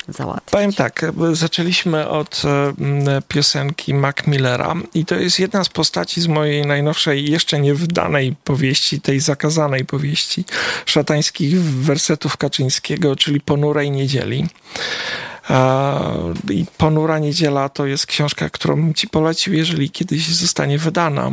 Załatwić? 0.08 0.50
Powiem 0.50 0.72
tak, 0.72 1.12
zaczęliśmy 1.32 2.08
od 2.08 2.42
e, 2.44 3.22
piosenki 3.28 3.94
Mac 3.94 4.16
Millera 4.26 4.74
i 4.94 5.04
to 5.04 5.14
jest 5.14 5.38
jedna 5.38 5.64
z 5.64 5.68
postaci 5.68 6.20
z 6.20 6.26
mojej 6.26 6.66
najnowszej, 6.66 7.30
jeszcze 7.30 7.60
nie 7.60 7.74
wydanej 7.74 8.36
powieści, 8.44 9.00
tej 9.00 9.20
zakazanej 9.20 9.84
powieści 9.84 10.44
szatańskich 10.86 11.62
wersetów 11.62 12.36
Kaczyńskiego, 12.36 13.16
czyli 13.16 13.40
Ponurej 13.40 13.90
Niedzieli. 13.90 14.46
I 16.50 16.66
Ponura 16.78 17.18
Niedziela 17.18 17.68
to 17.68 17.86
jest 17.86 18.06
książka, 18.06 18.50
którą 18.50 18.76
bym 18.76 18.94
ci 18.94 19.08
polecił, 19.08 19.54
jeżeli 19.54 19.90
kiedyś 19.90 20.34
zostanie 20.34 20.78
wydana, 20.78 21.30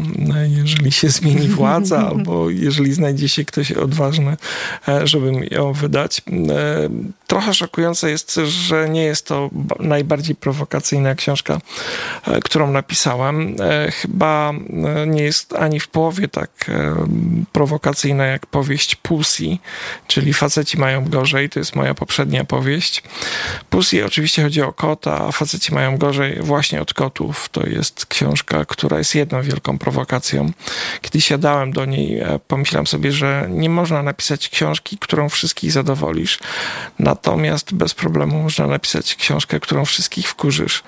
jeżeli 0.47 0.91
się 0.91 1.09
zmieni 1.09 1.47
władza, 1.47 1.97
albo 2.09 2.49
jeżeli 2.49 2.93
znajdzie 2.93 3.29
się 3.29 3.45
ktoś 3.45 3.71
odważny, 3.71 4.37
e, 4.87 5.07
żeby 5.07 5.47
ją 5.51 5.73
wydać. 5.73 6.19
E, 6.19 6.23
trochę 7.27 7.53
szokujące 7.53 8.09
jest, 8.09 8.35
że 8.45 8.89
nie 8.89 9.03
jest 9.03 9.27
to 9.27 9.49
najbardziej 9.79 10.35
prowokacyjna 10.35 11.15
książka, 11.15 11.61
e, 12.27 12.39
którą 12.39 12.71
napisałem. 12.71 13.55
Chyba 13.91 14.53
nie 15.07 15.23
jest 15.23 15.53
ani 15.53 15.79
w 15.79 15.87
połowie 15.87 16.27
tak 16.27 16.51
prowokacyjna 17.51 18.25
jak 18.25 18.45
powieść 18.45 18.95
Pussy, 18.95 19.57
czyli 20.07 20.33
Faceci 20.33 20.77
mają 20.77 21.05
gorzej. 21.05 21.49
To 21.49 21.59
jest 21.59 21.75
moja 21.75 21.93
poprzednia 21.93 22.45
powieść. 22.45 23.03
Pussy 23.69 24.00
oczywiście 24.05 24.43
chodzi 24.43 24.61
o 24.61 24.73
kota, 24.73 25.25
a 25.27 25.31
Faceci 25.31 25.73
mają 25.73 25.97
gorzej 25.97 26.39
właśnie 26.41 26.81
od 26.81 26.93
kotów. 26.93 27.49
To 27.49 27.67
jest 27.67 28.05
książka, 28.05 28.65
która 28.65 28.97
jest 28.97 29.15
jedną 29.15 29.41
wielką 29.41 29.77
prowokacją. 29.77 30.51
Kiedy 31.01 31.21
siadałem 31.21 31.73
do 31.73 31.85
niej, 31.85 32.23
pomyślałem 32.47 32.87
sobie, 32.87 33.11
że 33.11 33.47
nie 33.49 33.69
można 33.69 34.03
napisać 34.03 34.49
książki, 34.49 34.97
którą 34.97 35.29
wszystkich 35.29 35.71
zadowolisz. 35.71 36.39
Natomiast 36.99 37.73
bez 37.73 37.93
problemu 37.93 38.43
można 38.43 38.67
napisać 38.67 39.15
książkę, 39.15 39.59
którą 39.59 39.85
wszystkich 39.85 40.29
wkurzysz. 40.29 40.83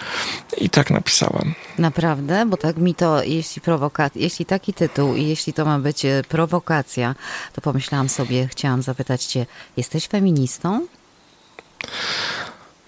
I 0.58 0.70
tak 0.70 0.90
napisałem. 0.90 1.54
Naprawdę? 1.80 2.46
Bo 2.46 2.58
tak 2.58 2.78
mi 2.78 2.96
to, 2.96 3.24
jeśli, 3.24 3.62
prowoka- 3.62 4.10
jeśli 4.16 4.46
taki 4.46 4.74
tytuł 4.74 5.16
i 5.16 5.28
jeśli 5.28 5.54
to 5.54 5.66
ma 5.66 5.80
być 5.80 6.06
e, 6.06 6.22
prowokacja, 6.30 7.16
to 7.54 7.62
pomyślałam 7.62 8.10
sobie, 8.10 8.48
chciałam 8.48 8.82
zapytać 8.82 9.26
cię, 9.26 9.46
jesteś 9.78 10.08
feministą? 10.08 10.88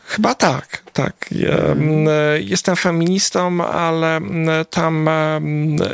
Chyba 0.07 0.35
tak, 0.35 0.83
tak. 0.93 1.29
Mhm. 1.31 2.07
jestem 2.39 2.75
feministą, 2.75 3.65
ale 3.65 4.19
tam 4.69 5.09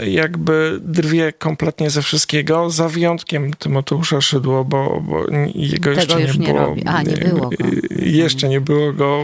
jakby 0.05 0.79
drwie 0.81 1.33
kompletnie 1.33 1.89
ze 1.89 2.01
wszystkiego, 2.01 2.69
za 2.69 2.89
wyjątkiem 2.89 3.53
Tymoteusza 3.53 4.21
Szydło, 4.21 4.65
bo, 4.65 5.01
bo 5.01 5.25
jego 5.55 5.95
Tego 5.95 6.19
jeszcze 6.19 6.37
nie, 6.37 6.45
nie 6.47 6.53
było. 6.53 6.75
A, 6.85 7.01
nie 7.03 7.17
było 7.17 7.49
go. 7.49 7.57
Jeszcze 7.99 8.49
nie 8.49 8.61
było 8.61 8.93
go 8.93 9.23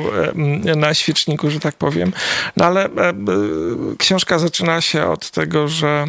na 0.75 0.93
świeczniku, 0.93 1.49
że 1.49 1.59
tak 1.59 1.75
powiem. 1.75 2.13
No 2.57 2.65
ale 2.65 2.89
książka 3.97 4.39
zaczyna 4.39 4.81
się 4.81 5.05
od 5.05 5.31
tego, 5.31 5.67
że 5.67 6.05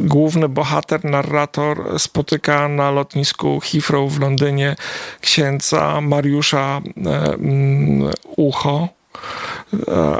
główny 0.00 0.48
bohater, 0.48 1.04
narrator 1.04 2.00
spotyka 2.00 2.68
na 2.68 2.90
lotnisku 2.90 3.60
Heathrow 3.60 4.12
w 4.12 4.20
Londynie 4.20 4.76
księdza 5.20 6.00
Mariusza 6.00 6.80
e, 7.06 7.34
mm, 7.34 8.10
Ucho, 8.36 8.88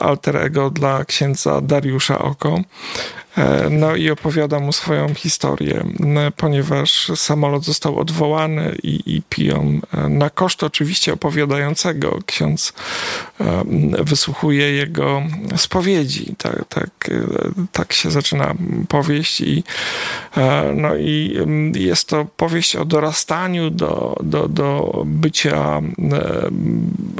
alter 0.00 0.36
ego 0.36 0.70
dla 0.70 1.04
księdza 1.04 1.60
Dariusza 1.60 2.18
Oko. 2.18 2.60
E, 3.36 3.70
no 3.70 3.96
i 3.96 4.10
opowiada 4.10 4.60
mu 4.60 4.72
swoją 4.72 5.14
historię, 5.14 5.84
ponieważ 6.36 7.10
samolot 7.14 7.64
został 7.64 7.98
odwołany 7.98 8.76
i, 8.82 9.16
i 9.16 9.22
piją 9.22 9.80
e, 9.92 10.08
na 10.08 10.30
koszt 10.30 10.62
oczywiście 10.62 11.12
opowiadającego. 11.12 12.18
Ksiądz 12.26 12.72
e, 13.40 13.64
wysłuchuje 14.04 14.72
jego 14.72 15.22
spowiedzi. 15.56 16.34
Tak, 16.38 16.64
tak, 16.68 17.10
tak 17.72 17.92
się 17.92 18.10
zaczyna 18.10 18.54
powieść 18.88 19.40
i, 19.40 19.64
no 20.74 20.96
i 20.96 21.38
jest 21.74 22.08
to 22.08 22.24
powieść 22.36 22.76
o 22.76 22.84
dorastaniu 22.84 23.70
do, 23.70 24.16
do, 24.22 24.48
do 24.48 25.02
bycia 25.06 25.82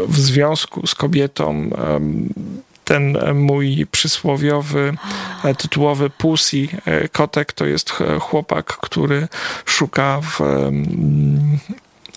w 0.09 0.19
związku 0.19 0.87
z 0.87 0.95
kobietą 0.95 1.71
ten 2.85 3.19
mój 3.35 3.87
przysłowiowy, 3.91 4.95
e, 5.45 5.55
tytułowy 5.55 6.11
Pussy, 6.11 6.69
e, 6.85 7.09
kotek, 7.09 7.53
to 7.53 7.67
jest 7.67 7.93
chłopak, 8.21 8.67
który 8.67 9.29
szuka 9.65 10.21
w, 10.21 10.41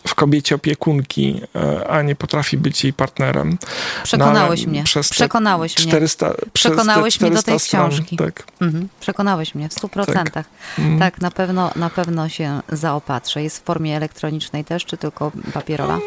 w 0.07 0.15
kobiecie 0.15 0.55
opiekunki, 0.55 1.41
e, 1.55 1.87
a 1.87 2.01
nie 2.01 2.15
potrafi 2.15 2.57
być 2.57 2.83
jej 2.83 2.93
partnerem. 2.93 3.57
Przekonałeś 4.03 4.65
no, 4.65 4.71
mnie. 4.71 4.83
Przekonałeś 5.11 5.75
400, 5.75 6.25
mnie. 6.25 6.35
Przekonałeś 6.53 7.21
mnie 7.21 7.31
do 7.31 7.43
tej 7.43 7.59
stron, 7.59 7.89
książki. 7.89 8.17
Tak. 8.17 8.43
Mhm. 8.61 8.87
Przekonałeś 8.99 9.55
mnie 9.55 9.69
w 9.69 9.73
stu 9.73 9.89
procentach. 9.89 10.45
Tak, 10.75 10.79
mm. 10.79 10.99
tak 10.99 11.21
na, 11.21 11.31
pewno, 11.31 11.71
na 11.75 11.89
pewno 11.89 12.29
się 12.29 12.61
zaopatrzę. 12.71 13.43
Jest 13.43 13.59
w 13.59 13.63
formie 13.63 13.97
elektronicznej 13.97 14.65
też, 14.65 14.85
czy 14.85 14.97
tylko 14.97 15.31
papierowa? 15.53 15.99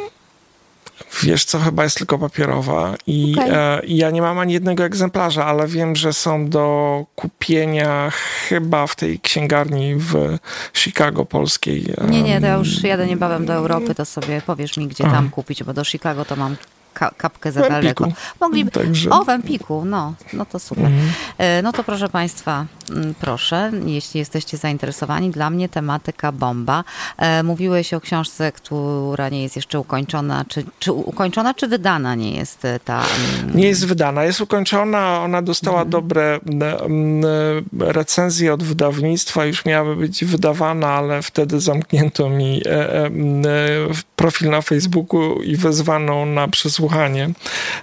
Wiesz 1.23 1.45
co, 1.45 1.59
chyba 1.59 1.85
jest 1.85 1.97
tylko 1.97 2.19
papierowa 2.19 2.95
i, 3.07 3.35
okay. 3.39 3.57
e, 3.57 3.81
ja 3.87 4.11
nie 4.11 4.23
mam 4.23 4.39
ani 4.39 4.53
jednego 4.53 4.85
egzemplarza, 4.85 5.47
ale 5.47 5.67
wiem, 5.67 5.97
że 5.97 6.13
są 6.13 6.49
do 6.49 7.07
kupienia 7.15 8.11
chyba 8.49 8.87
w 8.87 8.97
tej 8.97 9.21
księgarni 9.21 9.95
w 9.95 10.39
Chicago 10.75 11.25
polskiej. 11.25 11.95
Nie, 12.09 12.23
nie, 12.23 12.41
to 12.41 12.47
ja 12.47 12.55
już 12.55 12.83
jadę 12.83 13.07
niebawem 13.07 13.47
do 13.47 13.53
Europy, 13.53 13.95
to 13.95 14.05
sobie 14.05 14.43
powiesz 14.47 14.77
mi, 14.77 14.89
gdzie 14.89 15.05
tam 15.05 15.31
kupić, 15.31 15.65
bo 15.65 15.73
do 15.73 15.85
Chicago 15.85 16.25
to 16.25 16.37
mam 16.37 16.57
ka 16.95 17.11
kapkę 17.17 17.53
za 17.53 17.69
daleko. 17.69 18.09
Mogliby... 18.41 18.71
Także... 18.71 19.11
O, 19.11 19.25
w 19.25 19.29
Empiku, 19.29 19.85
no, 19.85 20.15
no 20.33 20.47
to 20.47 20.59
super. 20.59 20.85
Mhm. 20.85 21.13
E, 21.39 21.63
no 21.63 21.73
to 21.73 21.85
proszę 21.85 22.09
Państwa, 22.09 22.67
mm, 22.91 23.15
proszę, 23.21 23.73
jeśli 23.87 24.19
jesteście 24.19 24.57
zainteresowani, 24.57 25.31
dla 25.31 25.51
mnie 25.51 25.69
tematyka 25.69 26.33
bomba. 26.33 26.85
E, 27.19 27.43
mówiłeś 27.43 27.95
o 27.95 28.01
książce, 28.01 28.53
która 28.53 29.29
nie 29.29 29.43
jest 29.43 29.57
jeszcze 29.57 29.81
ukończona, 29.81 30.45
czy, 30.49 30.65
czy 30.79 30.93
ukończona, 30.93 31.55
czy 31.55 31.69
wydana 31.69 32.15
nie 32.15 32.37
jest 32.37 32.65
e, 32.65 32.81
ta... 32.81 33.03
Mm, 33.43 33.57
nie 33.57 33.67
jest 33.67 33.87
wydana, 33.87 34.25
jest 34.25 34.41
ukończona, 34.41 35.21
ona 35.21 35.43
dostała 35.43 35.83
mhm. 35.83 35.91
dobre 35.91 36.41
recenzje 37.79 38.55
od 38.55 38.63
wydawnictwa, 38.63 39.45
już 39.45 39.65
miałaby 39.65 39.97
być 39.97 40.25
wydawana, 40.25 40.89
ale 40.89 41.23
wtedy 41.23 41.61
zamknięto 41.61 42.31
mi 42.31 42.63
profil 44.17 44.51
na 44.51 44.63
Facebooku 44.63 45.43
i 45.43 45.57
wezwano 45.57 46.27
na 46.27 46.49
przesłuchanie 46.49 46.80
słuchanie. 46.81 47.31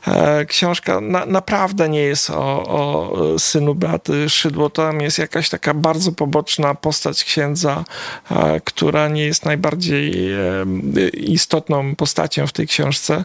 E, 0.08 0.46
książka 0.46 1.02
na, 1.02 1.26
naprawdę 1.26 1.90
nie 1.90 2.02
jest 2.02 2.30
o, 2.30 2.64
o 2.68 3.40
synu 3.40 3.76
Beaty 3.76 4.30
Szydło. 4.30 4.70
Tam 4.70 5.02
jest 5.02 5.18
jakaś 5.18 5.50
taka 5.50 5.74
bardzo 5.74 6.12
poboczna 6.12 6.76
postać 6.76 7.24
księdza, 7.24 7.86
e, 8.32 8.62
która 8.64 9.08
nie 9.08 9.26
jest 9.26 9.46
najbardziej 9.46 10.34
e, 10.34 11.08
istotną 11.10 11.96
postacią 11.96 12.48
w 12.48 12.54
tej 12.54 12.68
książce. 12.68 13.24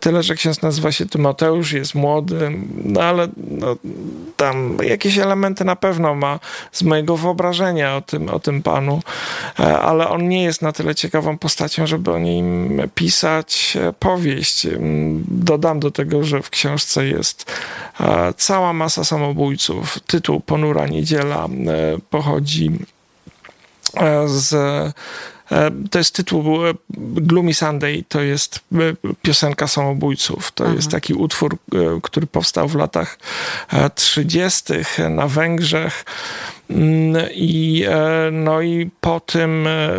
Tyle, 0.00 0.22
że 0.22 0.34
ksiądz 0.34 0.62
nazywa 0.62 0.92
się 0.92 1.06
Tymoteusz, 1.06 1.72
jest 1.72 1.94
młody, 1.94 2.52
no 2.84 3.00
ale 3.02 3.28
no, 3.36 3.76
tam 4.36 4.78
jakieś 4.82 5.18
elementy 5.18 5.64
na 5.64 5.76
pewno 5.76 6.14
ma 6.14 6.40
z 6.72 6.82
mojego 6.82 7.16
wyobrażenia 7.16 7.96
o 7.96 8.00
tym, 8.00 8.28
o 8.28 8.38
tym 8.38 8.62
panu, 8.62 9.02
ale 9.82 10.08
on 10.08 10.28
nie 10.28 10.44
jest 10.44 10.62
na 10.62 10.72
tyle 10.72 10.94
ciekawą 10.94 11.38
postacią, 11.38 11.86
żeby 11.86 12.12
o 12.12 12.18
nim 12.18 12.82
pisać 12.94 13.78
powieść. 13.98 14.66
Dodam 15.28 15.80
do 15.80 15.90
tego, 15.90 16.24
że 16.24 16.42
w 16.42 16.50
książce 16.50 17.06
jest 17.06 17.52
e, 18.00 18.34
cała 18.36 18.72
masa 18.72 19.04
samobójców. 19.04 19.98
Tytuł 20.06 20.40
Ponura 20.40 20.86
Niedziela 20.86 21.44
e, 21.44 21.48
pochodzi 22.10 22.72
e, 23.94 24.28
z 24.28 24.54
to 25.90 25.98
jest 25.98 26.14
tytuł 26.14 26.44
Gloomy 26.98 27.54
Sunday, 27.54 28.04
to 28.08 28.20
jest 28.20 28.60
piosenka 29.22 29.68
samobójców. 29.68 30.52
To 30.52 30.64
Aha. 30.64 30.74
jest 30.74 30.90
taki 30.90 31.14
utwór, 31.14 31.56
który 32.02 32.26
powstał 32.26 32.68
w 32.68 32.74
latach 32.74 33.18
30. 33.94 34.72
na 35.10 35.28
Węgrzech. 35.28 36.04
Mm, 36.70 37.22
I, 37.34 37.84
e, 37.88 38.30
no 38.32 38.60
i 38.60 38.90
po 39.00 39.20
tym 39.20 39.66
e, 39.66 39.90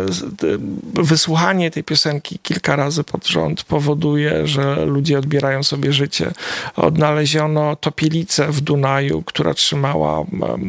wysłuchanie 0.94 1.70
tej 1.70 1.84
piosenki 1.84 2.38
kilka 2.42 2.76
razy 2.76 3.04
pod 3.04 3.26
rząd 3.26 3.64
powoduje, 3.64 4.46
że 4.46 4.84
ludzie 4.86 5.18
odbierają 5.18 5.62
sobie 5.62 5.92
życie. 5.92 6.32
Odnaleziono 6.76 7.76
topielicę 7.76 8.48
w 8.52 8.60
Dunaju, 8.60 9.22
która 9.22 9.54
trzymała 9.54 10.24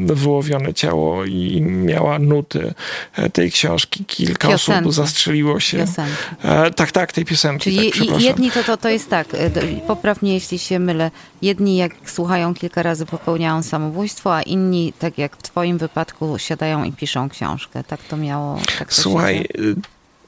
wyłowione 0.06 0.74
ciało 0.74 1.26
i 1.26 1.62
miała 1.62 2.20
nuty 2.20 2.74
e, 3.16 3.30
tej 3.30 3.52
książki. 3.52 4.06
Kilka 4.06 4.48
piosenki. 4.48 4.82
osób 4.82 4.94
zastrzeliło 4.94 5.60
się. 5.60 5.78
Piosenki. 5.78 6.14
Tak, 6.76 6.92
tak, 6.92 7.14
tej 7.14 7.26
piosenki. 7.26 7.64
Czyli 7.64 7.92
tak, 7.92 8.22
jedni 8.22 8.52
to, 8.52 8.64
to, 8.64 8.78
to 8.78 8.90
jest 8.90 9.10
tak, 9.10 9.28
popraw 9.88 10.22
mnie 10.22 10.34
jeśli 10.34 10.60
się 10.60 10.80
mylę, 10.80 11.12
jedni 11.42 11.78
jak 11.78 11.92
słuchają 12.06 12.54
kilka 12.54 12.84
razy 12.84 13.06
popełniają 13.06 13.64
samobójstwo, 13.64 14.36
a 14.36 14.42
inni, 14.42 14.94
tak 15.00 15.18
jak 15.18 15.38
w 15.38 15.42
twoim 15.42 15.78
wypadku, 15.78 15.87
wypadku 15.88 16.38
siadają 16.38 16.84
i 16.84 16.92
piszą 16.92 17.30
książkę. 17.30 17.84
Tak 17.84 18.04
to 18.04 18.18
miało. 18.18 18.60
Tak 18.80 18.94
to 18.94 19.02
Słuchaj, 19.02 19.48
y, 19.60 19.76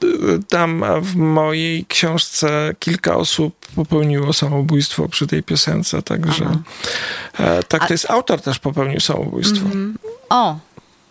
y, 0.06 0.40
tam 0.48 0.84
w 1.00 1.16
mojej 1.16 1.84
książce 1.84 2.74
kilka 2.78 3.16
osób 3.16 3.66
popełniło 3.74 4.32
samobójstwo 4.32 5.08
przy 5.08 5.26
tej 5.26 5.42
piosence, 5.42 6.02
także 6.02 6.46
Aha. 6.50 7.62
tak, 7.68 7.86
to 7.86 7.94
jest 7.94 8.10
autor 8.10 8.40
też 8.40 8.58
popełnił 8.58 9.00
samobójstwo. 9.00 9.66
Mm 9.66 9.94
-hmm. 9.94 10.08
O, 10.28 10.58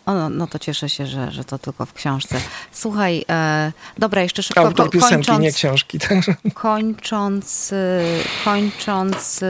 o, 0.05 0.13
no, 0.13 0.29
no 0.29 0.47
to 0.47 0.59
cieszę 0.59 0.89
się, 0.89 1.07
że, 1.07 1.31
że 1.31 1.43
to 1.43 1.59
tylko 1.59 1.85
w 1.85 1.93
książce. 1.93 2.35
Słuchaj, 2.71 3.25
e, 3.29 3.71
dobra, 3.97 4.21
jeszcze 4.21 4.43
szybko 4.43 4.61
Autor 4.61 4.89
piosenki, 4.89 5.15
kończąc, 5.15 5.39
nie 5.39 5.51
książki. 5.51 5.99
Także. 5.99 6.35
Kończąc, 6.53 7.73
kończąc 8.45 9.43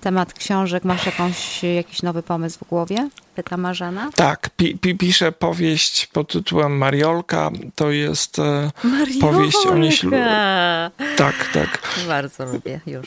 temat 0.00 0.32
książek, 0.32 0.84
masz 0.84 1.06
jakąś, 1.06 1.62
jakiś 1.62 2.02
nowy 2.02 2.22
pomysł 2.22 2.58
w 2.64 2.68
głowie? 2.68 3.08
Tak, 4.14 4.50
pi, 4.56 4.78
pi, 4.78 4.94
piszę 4.94 5.32
powieść 5.32 6.06
pod 6.06 6.32
tytułem 6.32 6.78
Mariolka. 6.78 7.50
To 7.74 7.90
jest 7.90 8.36
Mariolka. 8.84 9.26
powieść 9.26 9.66
o 9.66 9.78
nieślubnej... 9.78 10.22
Tak, 11.16 11.50
tak. 11.52 11.88
Bardzo 12.08 12.44
lubię 12.44 12.80
już. 12.86 13.06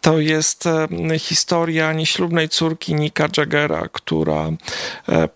To 0.00 0.18
jest 0.18 0.64
historia 1.18 1.92
nieślubnej 1.92 2.48
córki 2.48 2.94
Nika 2.94 3.28
Jaggera, 3.36 3.88
która 3.92 4.50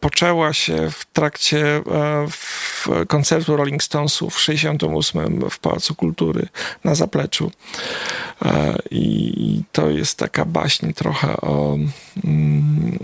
poczęła 0.01 0.53
się 0.53 0.91
w 0.91 1.05
trakcie 1.05 1.83
w 2.31 2.89
koncertu 3.09 3.57
Rolling 3.57 3.83
Stonesów 3.83 4.35
w 4.35 4.41
68 4.41 5.51
w 5.51 5.59
Pałacu 5.59 5.95
Kultury 5.95 6.49
na 6.85 6.95
Zapleczu. 6.95 7.51
I 8.91 9.63
to 9.73 9.91
jest 9.91 10.19
taka 10.19 10.45
baśń 10.45 10.93
trochę 10.93 11.37
o, 11.37 11.77
mm, 12.25 12.99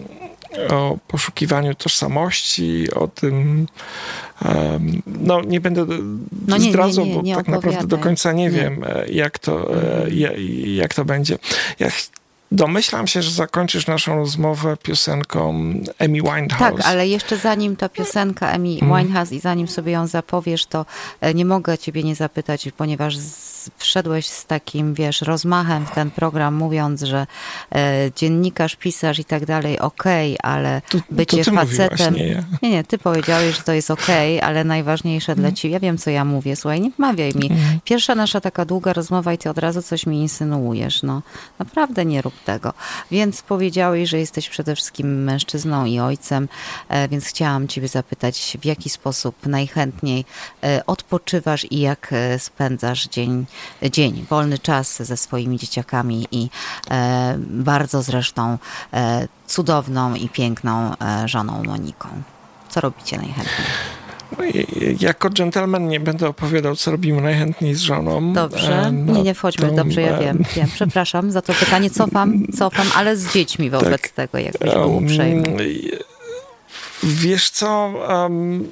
o 0.70 0.98
poszukiwaniu 1.08 1.74
tożsamości, 1.74 2.94
o 2.94 3.08
tym. 3.08 3.66
No, 5.06 5.40
nie 5.40 5.60
będę 5.60 5.86
no 6.48 6.58
nie, 6.58 6.70
zdradzał, 6.70 7.06
nie, 7.06 7.22
nie, 7.22 7.34
bo 7.34 7.40
tak 7.40 7.48
naprawdę 7.48 7.86
do 7.86 7.98
końca 7.98 8.32
nie, 8.32 8.50
wiem, 8.50 8.84
e, 8.86 9.08
jak 9.08 9.38
to, 9.38 9.76
e, 10.04 10.10
jak 10.64 10.94
to 10.94 11.04
będzie. 11.04 11.38
Ja 11.78 11.90
Domyślam 12.52 13.06
się, 13.06 13.22
że 13.22 13.30
zakończysz 13.30 13.86
naszą 13.86 14.16
rozmowę 14.16 14.76
piosenką 14.82 15.50
Amy 15.98 16.20
Winehouse. 16.22 16.58
Tak, 16.58 16.86
ale 16.86 17.08
jeszcze 17.08 17.36
zanim 17.36 17.76
ta 17.76 17.88
piosenka 17.88 18.52
Amy 18.52 18.78
mm. 18.82 18.98
Winehouse 18.98 19.32
i 19.32 19.40
zanim 19.40 19.68
sobie 19.68 19.92
ją 19.92 20.06
zapowiesz, 20.06 20.66
to 20.66 20.86
e, 21.20 21.34
nie 21.34 21.44
mogę 21.44 21.78
ciebie 21.78 22.02
nie 22.02 22.14
zapytać, 22.14 22.68
ponieważ 22.76 23.16
wszedłeś 23.77 24.27
z 24.27 24.46
takim, 24.46 24.94
wiesz, 24.94 25.22
rozmachem 25.22 25.87
w 25.87 25.90
ten 25.90 26.11
program, 26.11 26.55
mówiąc, 26.55 27.03
że 27.03 27.27
e, 27.75 28.11
dziennikarz, 28.16 28.77
pisarz 28.77 29.18
i 29.18 29.25
tak 29.25 29.46
dalej, 29.46 29.79
okej, 29.79 30.38
okay, 30.38 30.53
ale 30.53 30.83
to, 30.88 30.98
bycie 31.11 31.44
to 31.44 31.53
facetem... 31.53 32.14
nie, 32.14 32.29
ja. 32.29 32.42
nie, 32.62 32.70
nie, 32.70 32.85
ty 32.85 32.98
powiedziałeś, 32.98 33.57
że 33.57 33.62
to 33.62 33.72
jest 33.72 33.90
okej, 33.90 34.38
okay, 34.38 34.48
ale 34.48 34.64
najważniejsze 34.64 35.33
mm. 35.33 35.42
dla 35.42 35.53
ciebie, 35.53 35.72
ja 35.72 35.81
wiem, 35.81 35.98
co 35.98 36.11
ja 36.11 36.25
mówię, 36.25 36.57
słuchaj, 36.57 36.81
nie 36.81 36.90
wmawiaj 36.90 37.35
mi. 37.35 37.46
Mm. 37.46 37.81
Pierwsza 37.85 38.14
nasza 38.14 38.40
taka 38.40 38.64
długa 38.64 38.92
rozmowa 38.92 39.33
i 39.33 39.38
ty 39.38 39.51
od 39.51 39.59
razu 39.59 39.83
coś 39.83 40.07
mi 40.07 40.20
insynuujesz, 40.20 41.03
no. 41.03 41.22
Naprawdę 41.59 42.05
nie 42.05 42.22
rób 42.22 42.35
tego. 42.44 42.72
Więc 43.11 43.42
powiedziałeś, 43.42 44.09
że 44.09 44.18
jesteś 44.18 44.48
przede 44.48 44.77
wszystkim 44.77 45.25
mężczyzną 45.25 45.85
i 45.85 46.01
ojcem, 46.01 46.48
e, 46.88 47.09
więc 47.09 47.27
chciałam 47.27 47.68
ciebie 47.68 47.88
zapytać, 47.88 48.57
w 48.61 48.64
jaki 48.64 48.90
sposób 48.90 49.46
najchętniej 49.46 50.25
e, 50.62 50.83
odpoczywasz 50.87 51.66
i 51.70 51.81
jak 51.81 52.12
e, 52.12 52.38
spędzasz 52.38 53.09
dzień 53.09 53.46
dzień, 53.90 54.26
wolny 54.30 54.58
czas 54.58 55.02
ze 55.02 55.16
swoimi 55.16 55.58
dzieciakami 55.58 56.26
i 56.30 56.50
e, 56.90 57.36
bardzo 57.38 58.02
zresztą 58.02 58.58
e, 58.92 59.28
cudowną 59.46 60.14
i 60.14 60.28
piękną 60.28 60.92
e, 60.96 61.28
żoną 61.28 61.62
Moniką. 61.64 62.08
Co 62.68 62.80
robicie 62.80 63.16
najchętniej? 63.16 63.66
No 64.38 64.44
jako 65.00 65.30
dżentelmen 65.30 65.88
nie 65.88 66.00
będę 66.00 66.28
opowiadał, 66.28 66.76
co 66.76 66.90
robimy 66.90 67.20
najchętniej 67.20 67.74
z 67.74 67.80
żoną. 67.80 68.32
Dobrze, 68.32 68.92
no, 68.92 69.12
nie, 69.12 69.22
nie 69.22 69.34
wchodźmy, 69.34 69.68
to, 69.68 69.74
dobrze, 69.74 70.02
ja 70.02 70.18
wiem, 70.18 70.44
wiem. 70.56 70.68
Przepraszam 70.74 71.30
za 71.30 71.42
to 71.42 71.54
pytanie, 71.54 71.90
cofam, 71.90 72.46
cofam, 72.58 72.86
ale 72.96 73.16
z 73.16 73.32
dziećmi 73.32 73.70
wobec 73.70 73.90
tak, 73.90 74.08
tego, 74.08 74.38
jakbyś 74.38 74.72
był 74.72 74.96
uprzejmy. 74.96 75.56
Wiesz 77.02 77.50
co, 77.50 77.92
um, 78.08 78.68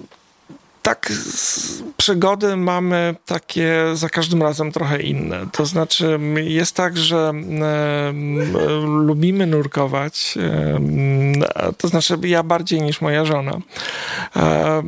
tak, 0.83 1.13
przygody 1.97 2.57
mamy 2.57 3.15
takie 3.27 3.75
za 3.95 4.09
każdym 4.09 4.43
razem 4.43 4.73
trochę 4.73 5.03
inne. 5.03 5.47
To 5.53 5.67
znaczy, 5.67 6.19
jest 6.45 6.77
tak, 6.77 6.97
że 6.97 7.33
e, 7.61 8.13
lubimy 8.87 9.47
nurkować, 9.47 10.39
e, 10.39 11.73
to 11.79 11.89
znaczy 11.89 12.19
ja 12.23 12.43
bardziej 12.43 12.83
niż 12.83 13.01
moja 13.01 13.25
żona. 13.25 13.53
E, 14.37 14.83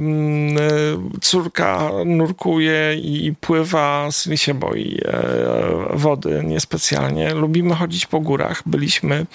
córka 1.20 1.90
nurkuje 2.06 2.94
i 2.94 3.34
pływa, 3.40 4.08
syn 4.10 4.36
się 4.36 4.54
boi 4.54 5.00
wody 5.90 6.42
niespecjalnie. 6.44 7.34
Lubimy 7.34 7.74
chodzić 7.74 8.06
po 8.06 8.20
górach. 8.20 8.62
Byliśmy 8.66 9.26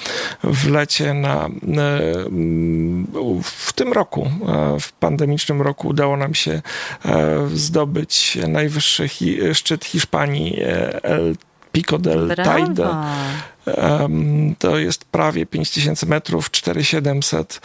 w 0.43 0.69
lecie 0.69 1.13
na, 1.13 1.49
w 3.43 3.73
tym 3.73 3.93
roku, 3.93 4.29
w 4.79 4.91
pandemicznym 4.91 5.61
roku 5.61 5.87
udało 5.87 6.17
nam 6.17 6.33
się 6.33 6.46
się 6.47 6.62
e, 7.05 7.47
zdobyć 7.53 8.38
najwyższy 8.47 9.07
hi 9.07 9.39
szczyt 9.53 9.86
Hiszpanii 9.86 10.60
e, 10.62 11.03
El 11.03 11.36
Pico 11.71 11.99
del 11.99 12.36
Teide. 12.36 12.95
To 14.60 14.77
jest 14.77 15.06
prawie 15.06 15.45
5000 15.45 16.06
metrów, 16.06 16.51
4700 16.51 17.62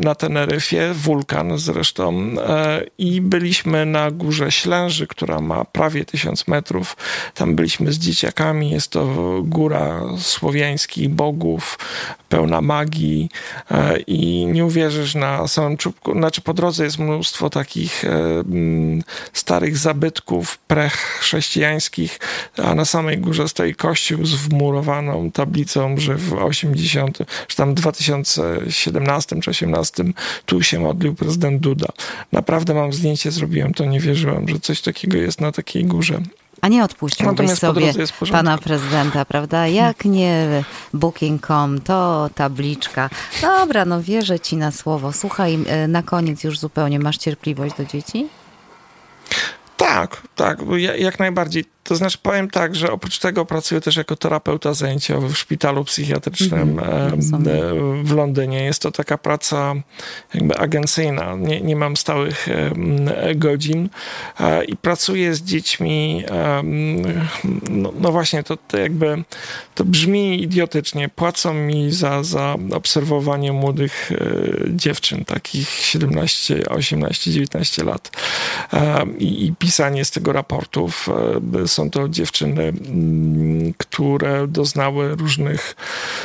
na 0.00 0.14
Teneryfie, 0.14 0.94
wulkan 0.94 1.58
zresztą. 1.58 2.34
E, 2.48 2.82
I 2.98 3.20
byliśmy 3.20 3.86
na 3.86 4.10
górze 4.10 4.52
Ślęży, 4.52 5.06
która 5.06 5.40
ma 5.40 5.64
prawie 5.64 6.04
1000 6.04 6.48
metrów. 6.48 6.96
Tam 7.34 7.54
byliśmy 7.54 7.92
z 7.92 7.98
dzieciakami. 7.98 8.70
Jest 8.70 8.90
to 8.90 9.06
góra 9.42 10.02
słowiańskich 10.18 11.08
bogów, 11.08 11.78
pełna 12.28 12.60
magii. 12.60 13.28
E, 13.70 13.98
I 13.98 14.46
nie 14.46 14.64
uwierzysz, 14.64 15.14
na 15.14 15.48
samym 15.48 15.76
czubku, 15.76 16.12
znaczy 16.12 16.40
po 16.40 16.54
drodze 16.54 16.84
jest 16.84 16.98
mnóstwo 16.98 17.50
takich 17.50 18.04
e, 18.04 18.42
starych 19.32 19.78
zabytków 19.78 20.58
prech-chrześcijańskich, 20.68 22.20
a 22.56 22.74
na 22.74 22.84
samej 22.84 23.18
górze 23.18 23.48
stoi 23.48 23.74
kościół 23.74 24.24
z 24.24 24.34
tablicą 25.32 25.94
że 25.98 26.14
w 26.14 26.32
80, 26.32 27.18
czy 27.46 27.56
tam 27.56 27.74
2017 27.74 29.40
czy 29.40 29.50
18 29.50 30.04
tu 30.46 30.62
się 30.62 30.80
modlił 30.80 31.14
prezydent 31.14 31.60
Duda. 31.60 31.88
Naprawdę 32.32 32.74
mam 32.74 32.92
zdjęcie, 32.92 33.30
zrobiłem 33.30 33.74
to, 33.74 33.84
nie 33.84 34.00
wierzyłem, 34.00 34.48
że 34.48 34.60
coś 34.60 34.80
takiego 34.80 35.16
jest 35.16 35.40
na 35.40 35.52
takiej 35.52 35.84
górze. 35.84 36.20
A 36.60 36.68
nie 36.68 36.84
odpuściłbyś 36.84 37.50
sobie 37.50 37.92
pana 38.30 38.58
prezydenta, 38.58 39.24
prawda? 39.24 39.66
Jak 39.66 40.04
nie 40.04 40.64
Booking.com, 40.94 41.80
to 41.80 42.30
tabliczka. 42.34 43.10
Dobra, 43.42 43.84
no 43.84 44.02
wierzę 44.02 44.40
ci 44.40 44.56
na 44.56 44.72
słowo. 44.72 45.12
Słuchaj, 45.12 45.58
e, 45.66 45.88
na 45.88 46.02
koniec 46.02 46.44
już 46.44 46.58
zupełnie, 46.58 46.98
masz 46.98 47.18
cierpliwość 47.18 47.76
do 47.76 47.84
dzieci? 47.84 48.26
Tak, 49.76 50.22
tak, 50.36 50.58
jak 50.98 51.18
najbardziej. 51.18 51.75
To 51.86 51.96
znaczy 51.96 52.18
powiem 52.22 52.50
tak, 52.50 52.74
że 52.74 52.92
oprócz 52.92 53.18
tego 53.18 53.44
pracuję 53.44 53.80
też 53.80 53.96
jako 53.96 54.16
terapeuta 54.16 54.74
zajęciowy 54.74 55.28
w 55.28 55.38
szpitalu 55.38 55.84
psychiatrycznym 55.84 56.76
mm-hmm. 56.76 58.04
w 58.04 58.12
Londynie. 58.12 58.64
Jest 58.64 58.82
to 58.82 58.90
taka 58.90 59.18
praca 59.18 59.74
jakby 60.34 60.58
agencyjna. 60.58 61.36
Nie, 61.38 61.60
nie 61.60 61.76
mam 61.76 61.96
stałych 61.96 62.48
godzin 63.36 63.88
e, 64.40 64.64
i 64.64 64.76
pracuję 64.76 65.34
z 65.34 65.42
dziećmi. 65.42 66.24
No, 67.70 67.92
no 68.00 68.12
właśnie, 68.12 68.42
to, 68.42 68.56
to, 68.56 68.78
jakby 68.78 69.24
to 69.74 69.84
brzmi 69.84 70.42
idiotycznie. 70.42 71.08
Płacą 71.08 71.54
mi 71.54 71.92
za, 71.92 72.22
za 72.22 72.56
obserwowanie 72.72 73.52
młodych 73.52 74.12
e, 74.12 74.16
dziewczyn, 74.68 75.24
takich 75.24 75.68
17, 75.68 76.62
18, 76.68 77.30
19 77.30 77.84
lat 77.84 78.10
i, 79.18 79.46
i 79.46 79.52
pisanie 79.52 80.04
z 80.04 80.10
tego 80.10 80.32
raportów 80.32 81.08
są 81.76 81.90
to 81.90 82.08
dziewczyny, 82.08 82.62
mm, 82.62 83.74
które 83.76 84.46
doznały 84.46 85.14
różnych 85.14 85.76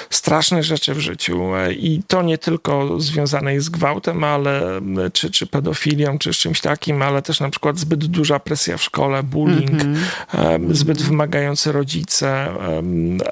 strasznych 0.10 0.64
rzeczy 0.64 0.94
w 0.94 1.00
życiu. 1.00 1.42
I 1.78 2.02
to 2.08 2.22
nie 2.22 2.38
tylko 2.38 3.00
związane 3.00 3.54
jest 3.54 3.66
z 3.66 3.70
gwałtem, 3.70 4.24
ale 4.24 4.82
czy, 5.14 5.32
czy 5.32 5.48
pedofilią, 5.48 6.18
czy 6.18 6.34
z 6.34 6.38
czymś 6.38 6.62
takim, 6.62 7.02
ale 7.02 7.22
też 7.22 7.40
na 7.40 7.50
przykład 7.50 7.80
zbyt 7.80 8.06
duża 8.06 8.40
presja 8.40 8.78
w 8.78 8.84
szkole, 8.84 9.24
bullying, 9.24 9.82
mm 9.82 9.96
-hmm. 9.96 10.74
zbyt 10.74 11.02
wymagający 11.02 11.72
rodzice, 11.72 12.48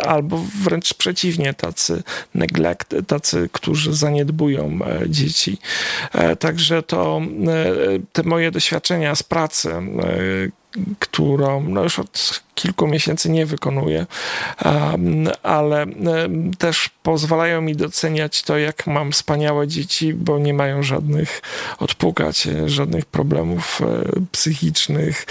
albo 0.08 0.44
wręcz 0.64 0.94
przeciwnie, 0.94 1.54
tacy 1.54 2.04
neglect, 2.36 2.96
tacy, 3.08 3.50
którzy 3.52 3.94
zaniedbują 3.94 4.80
e, 4.86 5.10
dzieci. 5.10 5.58
E, 6.14 6.36
także 6.36 6.84
to 6.84 7.22
e, 7.48 8.00
te 8.14 8.24
moje 8.24 8.52
doświadczenia 8.52 9.16
z 9.16 9.24
pracy, 9.24 9.70
którą 11.00 11.64
no 11.64 11.84
już 11.84 12.00
od 12.00 12.42
kilku 12.60 12.88
miesięcy 12.88 13.30
nie 13.30 13.45
wykonuję, 13.45 14.06
ale 15.43 15.86
też 16.58 16.89
pozwalają 17.04 17.62
mi 17.62 17.76
doceniać 17.76 18.43
to, 18.43 18.58
jak 18.58 18.88
mam 18.88 19.12
wspaniałe 19.12 19.67
dzieci, 19.67 20.13
bo 20.13 20.39
nie 20.39 20.54
mają 20.54 20.84
żadnych 20.84 21.41
odpukać, 21.78 22.48
żadnych 22.65 23.06
problemów 23.06 23.82
e, 23.82 23.86
psychicznych, 24.32 25.26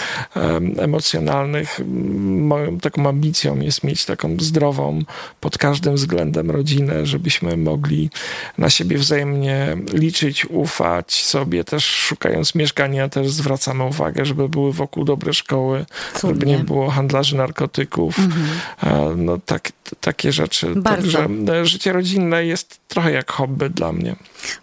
emocjonalnych. 0.78 1.80
Moją 2.24 2.78
taką 2.78 3.08
ambicją 3.08 3.60
jest 3.60 3.84
mieć 3.84 4.04
taką 4.04 4.36
zdrową 4.40 5.02
pod 5.40 5.58
każdym 5.58 5.94
względem 5.94 6.50
rodzinę, 6.50 7.06
żebyśmy 7.06 7.56
mogli 7.56 8.10
na 8.58 8.70
siebie 8.70 8.98
wzajemnie 8.98 9.76
liczyć, 9.92 10.46
ufać 10.46 11.12
sobie, 11.12 11.64
też 11.64 11.84
szukając 11.84 12.54
mieszkania, 12.54 13.08
też 13.08 13.30
zwracamy 13.30 13.84
uwagę, 13.84 14.24
żeby 14.24 14.48
były 14.48 14.72
wokół 14.72 15.04
dobre 15.04 15.32
szkoły, 15.32 15.86
Cudnie. 16.14 16.28
żeby 16.28 16.46
nie 16.46 16.58
było 16.58 16.90
handla 16.90 17.17
handlarzy 17.18 17.36
narkotyków, 17.36 18.18
mhm. 18.18 19.24
no 19.24 19.38
tak, 19.46 19.72
takie 20.00 20.32
rzeczy. 20.32 20.74
Bardzo. 20.76 21.18
Także 21.18 21.66
życie 21.66 21.92
rodzinne 21.92 22.44
jest 22.44 22.80
trochę 22.88 23.12
jak 23.12 23.32
hobby 23.32 23.70
dla 23.70 23.92
mnie. 23.92 24.16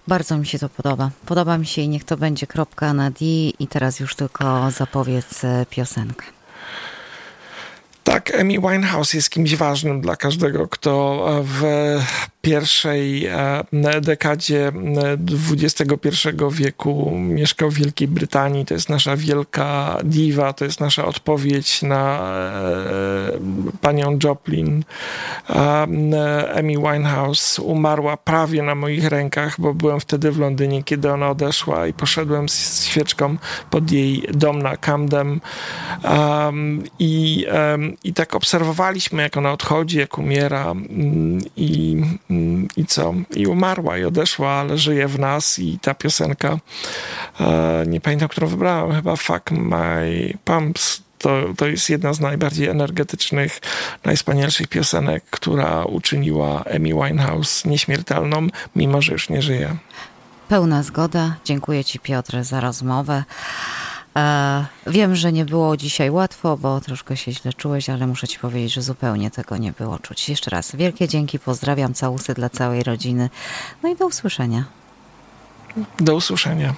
Bardzo 0.07 0.37
mi 0.37 0.45
się 0.45 0.59
to 0.59 0.69
podoba. 0.69 1.09
Podoba 1.25 1.57
mi 1.57 1.65
się 1.65 1.81
i 1.81 1.89
niech 1.89 2.03
to 2.03 2.17
będzie 2.17 2.47
kropka 2.47 2.93
na 2.93 3.11
D 3.11 3.25
i 3.59 3.67
teraz 3.69 3.99
już 3.99 4.15
tylko 4.15 4.71
zapowiedz 4.71 5.41
piosenkę. 5.69 6.34
Tak, 8.05 8.35
Amy 8.39 8.59
Winehouse 8.59 9.13
jest 9.13 9.29
kimś 9.29 9.55
ważnym 9.55 10.01
dla 10.01 10.15
każdego, 10.15 10.67
kto 10.67 11.25
w 11.43 11.63
pierwszej 12.45 13.25
e, 13.25 14.01
dekadzie 14.01 14.71
XXI 15.51 16.29
wieku 16.51 17.11
mieszkał 17.11 17.71
w 17.71 17.73
Wielkiej 17.73 18.07
Brytanii. 18.07 18.65
To 18.65 18.73
jest 18.73 18.89
nasza 18.89 19.17
wielka 19.17 19.97
diwa, 20.03 20.53
to 20.53 20.65
jest 20.65 20.79
nasza 20.79 21.05
odpowiedź 21.05 21.81
na 21.81 22.19
e, 22.19 23.31
panią 23.81 24.19
Joplin. 24.23 24.83
Amy 26.55 26.73
Winehouse 26.77 27.59
umarła 27.59 28.17
prawie 28.17 28.63
na 28.63 28.75
moich 28.75 29.07
rękach, 29.07 29.61
bo 29.61 29.73
byłem 29.73 29.99
wtedy 29.99 30.31
w 30.31 30.39
Londynie, 30.39 30.83
kiedy 30.83 31.11
ona 31.11 31.29
odeszła 31.29 31.87
i 31.87 31.93
poszedłem 31.93 32.49
z 32.49 32.83
świeczką 32.83 33.37
pod 33.69 33.91
jej 33.91 34.27
dom 34.33 34.61
na 34.61 34.77
Camden 34.77 35.39
i, 36.99 37.45
i 38.03 38.13
tak 38.13 38.35
obserwowaliśmy, 38.35 39.21
jak 39.21 39.37
ona 39.37 39.51
odchodzi, 39.51 39.97
jak 39.97 40.17
umiera 40.17 40.73
i 41.57 42.01
i 42.77 42.85
co? 42.85 43.13
I 43.35 43.47
umarła 43.47 43.97
i 43.97 44.03
odeszła, 44.03 44.51
ale 44.51 44.77
żyje 44.77 45.07
w 45.07 45.19
nas 45.19 45.59
i 45.59 45.79
ta 45.79 45.93
piosenka, 45.93 46.57
e, 47.39 47.83
nie 47.87 48.01
pamiętam, 48.01 48.29
którą 48.29 48.47
wybrałem, 48.47 48.95
chyba 48.95 49.15
Fuck 49.15 49.51
My 49.51 50.33
Pumps, 50.45 51.01
to, 51.17 51.43
to 51.57 51.67
jest 51.67 51.89
jedna 51.89 52.13
z 52.13 52.19
najbardziej 52.19 52.67
energetycznych, 52.67 53.59
najwspanialszych 54.03 54.67
piosenek, 54.67 55.23
która 55.29 55.85
uczyniła 55.85 56.63
Amy 56.75 56.89
Winehouse 56.89 57.65
nieśmiertelną, 57.65 58.47
mimo 58.75 59.01
że 59.01 59.11
już 59.11 59.29
nie 59.29 59.41
żyje. 59.41 59.75
Pełna 60.47 60.83
zgoda. 60.83 61.35
Dziękuję 61.45 61.83
Ci, 61.83 61.99
Piotr, 61.99 62.43
za 62.43 62.59
rozmowę. 62.59 63.23
E, 64.17 64.65
wiem, 64.87 65.15
że 65.15 65.31
nie 65.31 65.45
było 65.45 65.77
dzisiaj 65.77 66.11
łatwo, 66.11 66.57
bo 66.57 66.81
troszkę 66.81 67.17
się 67.17 67.31
źle 67.31 67.53
czułeś, 67.53 67.89
ale 67.89 68.07
muszę 68.07 68.27
ci 68.27 68.39
powiedzieć, 68.39 68.73
że 68.73 68.81
zupełnie 68.81 69.31
tego 69.31 69.57
nie 69.57 69.71
było 69.71 69.99
czuć. 69.99 70.29
Jeszcze 70.29 70.51
raz 70.51 70.75
wielkie 70.75 71.07
dzięki, 71.07 71.39
pozdrawiam, 71.39 71.93
całusy 71.93 72.33
dla 72.33 72.49
całej 72.49 72.83
rodziny. 72.83 73.29
No 73.83 73.89
i 73.89 73.95
do 73.95 74.07
usłyszenia. 74.07 74.65
Do 75.99 76.15
usłyszenia. 76.15 76.73